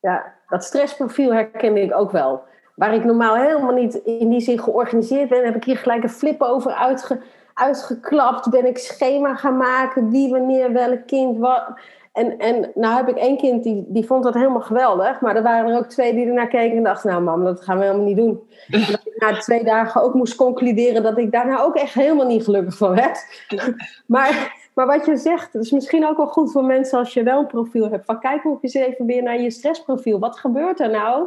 [0.01, 2.46] Ja, dat stressprofiel herken ik ook wel
[2.78, 6.08] waar ik normaal helemaal niet in die zin georganiseerd ben, heb ik hier gelijk een
[6.08, 7.20] flip over uitge,
[7.54, 8.50] uitgeklapt.
[8.50, 11.64] Ben ik schema gaan maken, wie, wanneer, welk kind, wat.
[12.12, 15.20] En, en nou heb ik één kind die, die vond dat helemaal geweldig.
[15.20, 17.78] Maar er waren er ook twee die ernaar keken en dachten, nou mam, dat gaan
[17.78, 18.40] we helemaal niet doen.
[18.68, 21.94] En dat ik na twee dagen ook moest concluderen dat ik daar nou ook echt
[21.94, 23.44] helemaal niet gelukkig van werd.
[24.06, 27.22] maar, maar wat je zegt, het is misschien ook wel goed voor mensen als je
[27.22, 28.06] wel een profiel hebt.
[28.06, 30.18] Van kijk ook eens even weer naar je stressprofiel.
[30.18, 31.26] Wat gebeurt er nou?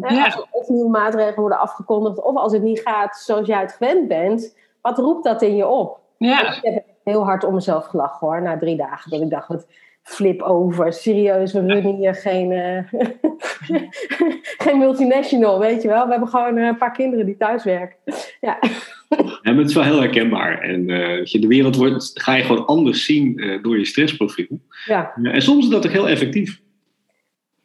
[0.00, 0.24] Ja.
[0.24, 3.72] Als er of nieuwe maatregelen worden afgekondigd, of als het niet gaat zoals jij het
[3.72, 5.98] gewend bent, wat roept dat in je op?
[6.18, 6.54] Ja.
[6.62, 9.10] Ik heb heel hard om mezelf gelachen hoor, na drie dagen.
[9.10, 9.66] Dat ik dacht, wat
[10.02, 12.78] flip over, serieus, we runnen hier geen, uh,
[14.64, 16.04] geen multinational, weet je wel.
[16.04, 17.96] We hebben gewoon een paar kinderen die thuis werken.
[18.40, 18.58] Ja.
[19.08, 20.60] Ja, maar het is wel heel herkenbaar.
[20.60, 24.60] En uh, je, de wereld wordt, ga je gewoon anders zien uh, door je stressprofiel.
[24.84, 25.12] Ja.
[25.22, 26.60] en soms is dat ook heel effectief.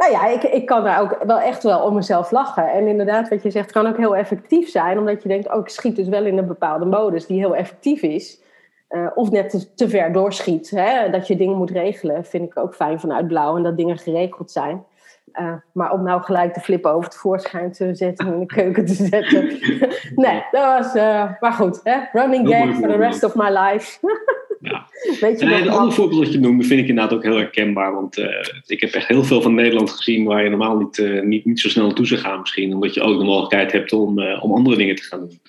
[0.01, 2.71] Nou ja, ik, ik kan daar ook wel echt wel om mezelf lachen.
[2.71, 4.97] En inderdaad, wat je zegt, kan ook heel effectief zijn.
[4.97, 8.01] Omdat je denkt, oh, ik schiet dus wel in een bepaalde modus die heel effectief
[8.01, 8.41] is.
[8.89, 10.69] Uh, of net te, te, ver doorschiet.
[10.69, 11.09] Hè?
[11.09, 13.55] Dat je dingen moet regelen, vind ik ook fijn vanuit blauw.
[13.57, 14.85] En dat dingen geregeld zijn.
[15.33, 18.45] Uh, maar om nou gelijk de flippen over het voorschijn te zetten en in de
[18.45, 19.43] keuken te zetten.
[20.25, 20.95] nee, dat was.
[20.95, 21.99] Uh, maar goed, hè?
[22.11, 23.99] running gag for the rest of my life.
[24.61, 24.87] ja.
[25.19, 27.93] Weet je en een ander voorbeeld dat je noemde vind ik inderdaad ook heel herkenbaar.
[27.93, 28.25] Want uh,
[28.65, 31.69] ik heb echt heel veel van Nederland gezien waar je normaal niet, niet, niet zo
[31.69, 32.73] snel naartoe zou gaan, misschien.
[32.73, 35.39] Omdat je ook de mogelijkheid hebt om, om andere dingen te gaan doen.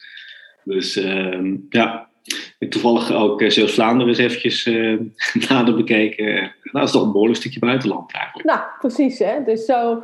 [0.65, 2.11] Dus ehm, ja,
[2.59, 5.01] ik toevallig ook uh, Zeeuws-Vlaanderen eens eventjes uh,
[5.49, 6.25] nader bekeken.
[6.25, 8.49] Nou, dat is toch een behoorlijk stukje buitenland eigenlijk.
[8.49, 9.45] Nou, precies hè.
[9.45, 10.03] Dus zo...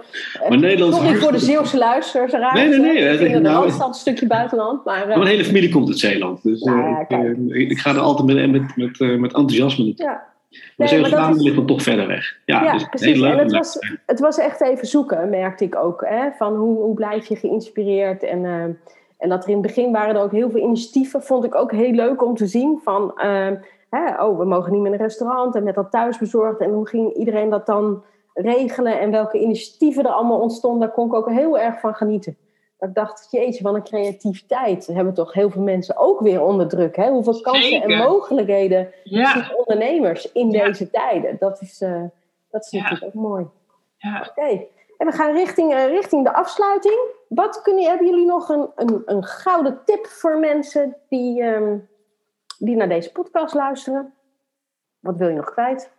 [0.48, 2.32] Maar Nederland Sorry voor de Zeeuwse luisteraars.
[2.32, 3.12] Raar, nee, nee, nee.
[3.12, 4.84] Ik vind nou, een stukje buitenland.
[4.84, 6.42] Maar, uh, mijn hele familie komt uit Zeeland.
[6.42, 10.06] Dus ja, ik, ik, ga er altijd met, met, met, met enthousiasme naartoe.
[10.06, 10.26] Ja.
[10.50, 12.36] Maar nee, Zeeuws-Vlaanderen ligt dan toch verder weg.
[12.44, 13.20] Ja, ja dus precies.
[13.20, 16.04] en het was, het was echt even zoeken, merkte ik ook.
[16.08, 18.76] Hè, van hoe, hoe blijf je geïnspireerd en...
[19.18, 21.72] En dat er in het begin waren er ook heel veel initiatieven, vond ik ook
[21.72, 22.80] heel leuk om te zien.
[22.82, 23.50] Van, uh,
[23.90, 26.60] hè, oh, we mogen niet meer in een restaurant en met dat thuisbezorgd.
[26.60, 28.02] En hoe ging iedereen dat dan
[28.34, 32.36] regelen en welke initiatieven er allemaal ontstonden, daar kon ik ook heel erg van genieten.
[32.78, 36.68] Dat ik dacht, jeetje, wat een creativiteit hebben toch heel veel mensen ook weer onder
[36.68, 36.96] druk.
[36.96, 37.10] Hè?
[37.10, 39.52] Hoeveel kansen en mogelijkheden ja.
[39.56, 41.36] ondernemers in deze tijden.
[41.38, 42.02] Dat is, uh,
[42.50, 43.46] dat is natuurlijk ook mooi.
[44.28, 44.64] Oké.
[44.98, 47.00] En we gaan richting, uh, richting de afsluiting.
[47.28, 51.88] Wat kunnen, hebben jullie nog een, een, een gouden tip voor mensen die, um,
[52.58, 54.12] die naar deze podcast luisteren?
[55.00, 55.90] Wat wil je nog kwijt?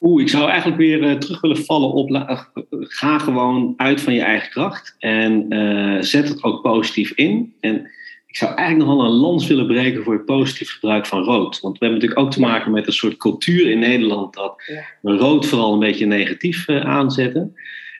[0.00, 2.10] Oeh, ik zou eigenlijk weer uh, terug willen vallen op.
[2.10, 2.40] Uh,
[2.70, 7.54] ga gewoon uit van je eigen kracht en uh, zet het ook positief in.
[7.60, 7.90] En
[8.26, 11.60] ik zou eigenlijk nog wel een lans willen breken voor het positief gebruik van rood.
[11.60, 14.62] Want we hebben natuurlijk ook te maken met een soort cultuur in Nederland dat
[15.00, 17.54] we rood vooral een beetje negatief aanzetten.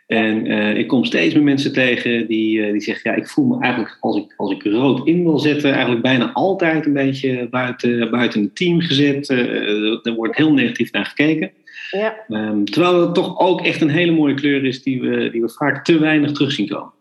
[0.06, 3.44] En uh, ik kom steeds meer mensen tegen die, uh, die zeggen: Ja, ik voel
[3.46, 7.48] me eigenlijk als ik, als ik rood in wil zetten, eigenlijk bijna altijd een beetje
[7.48, 9.28] buiten, buiten het team gezet.
[9.28, 11.50] er wordt heel negatief naar gekeken.
[11.90, 12.14] Ja.
[12.28, 15.48] Um, terwijl het toch ook echt een hele mooie kleur is die we, die we
[15.48, 16.92] vaak te weinig terug zien komen.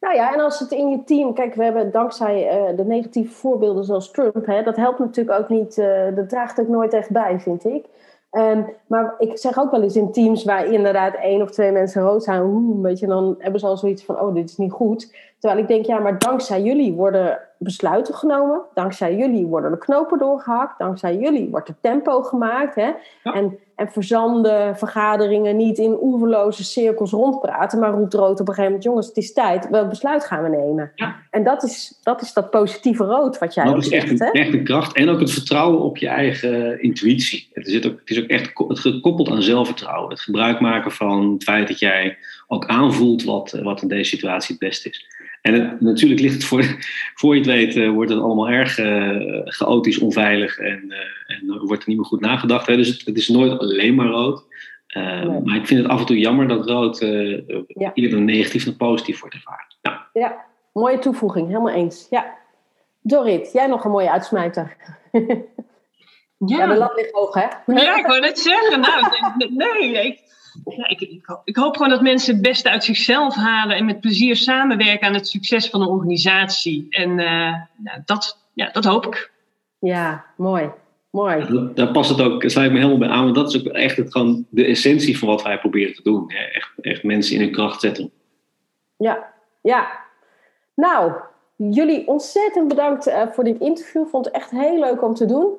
[0.00, 3.84] Nou ja, en als het in je team, kijk, we hebben dankzij de negatieve voorbeelden
[3.84, 5.76] zoals Trump, hè, dat helpt natuurlijk ook niet,
[6.14, 7.84] dat draagt ook nooit echt bij, vind ik.
[8.32, 12.02] Um, maar ik zeg ook wel eens in teams waar inderdaad één of twee mensen
[12.02, 15.14] rood zijn, een beetje, dan hebben ze al zoiets van, oh, dit is niet goed.
[15.38, 20.18] Terwijl ik denk, ja, maar dankzij jullie worden besluiten genomen, dankzij jullie worden de knopen
[20.18, 22.74] doorgehakt, dankzij jullie wordt er tempo gemaakt.
[22.74, 22.90] Hè?
[23.22, 28.64] En en verzanden vergaderingen niet in oeverloze cirkels rondpraten, maar roept rood op een gegeven
[28.64, 30.92] moment: jongens, het is tijd, welk besluit gaan we nemen?
[30.94, 31.16] Ja.
[31.30, 34.52] En dat is, dat is dat positieve rood wat jij dat is echt, een, echt
[34.52, 37.48] een kracht en ook het vertrouwen op je eigen intuïtie.
[37.52, 40.10] Het, zit ook, het is ook echt het gekoppeld aan zelfvertrouwen.
[40.10, 44.56] Het gebruik maken van het feit dat jij ook aanvoelt wat, wat in deze situatie
[44.58, 45.06] het beste is.
[45.42, 46.64] En natuurlijk ligt het voor,
[47.18, 51.66] voor je het weet, uh, wordt het allemaal erg uh, chaotisch, onveilig en, uh, en
[51.66, 52.66] wordt er niet meer goed nagedacht.
[52.66, 52.76] Hè?
[52.76, 54.44] Dus het, het, is nooit alleen maar rood.
[54.94, 55.40] Nee.
[55.44, 56.98] Maar ik vind het af en toe jammer dat rood
[57.66, 57.90] ja.
[57.94, 59.64] eerder negatief dan positief wordt ervaren.
[59.82, 60.08] Ja.
[60.12, 62.06] ja, mooie toevoeging, helemaal eens.
[62.10, 62.38] Ja.
[63.00, 64.76] Dorit, jij nog een mooie uitsmijter.
[66.46, 67.46] Ja, ja de lat ligt hoog, hè?
[67.66, 68.80] Ja, ik wou net zeggen.
[68.80, 69.04] Nou,
[69.48, 70.20] nee, ik,
[70.64, 74.00] ja, ik, ik, ik, hoop gewoon dat mensen het beste uit zichzelf halen en met
[74.00, 76.86] plezier samenwerken aan het succes van een organisatie.
[76.90, 77.54] En uh,
[78.04, 79.30] dat, ja, dat hoop ik.
[79.78, 80.70] Ja, mooi.
[81.10, 81.70] Mooi.
[81.74, 83.96] daar past het ook, sluit ik me helemaal bij aan, want dat is ook echt
[83.96, 86.30] het, gewoon de essentie van wat wij proberen te doen.
[86.30, 88.10] Echt, echt mensen in hun kracht zetten.
[88.96, 89.32] Ja,
[89.62, 90.00] ja.
[90.74, 91.12] Nou,
[91.56, 94.06] jullie ontzettend bedankt uh, voor dit interview.
[94.06, 95.54] Vond het echt heel leuk om te doen.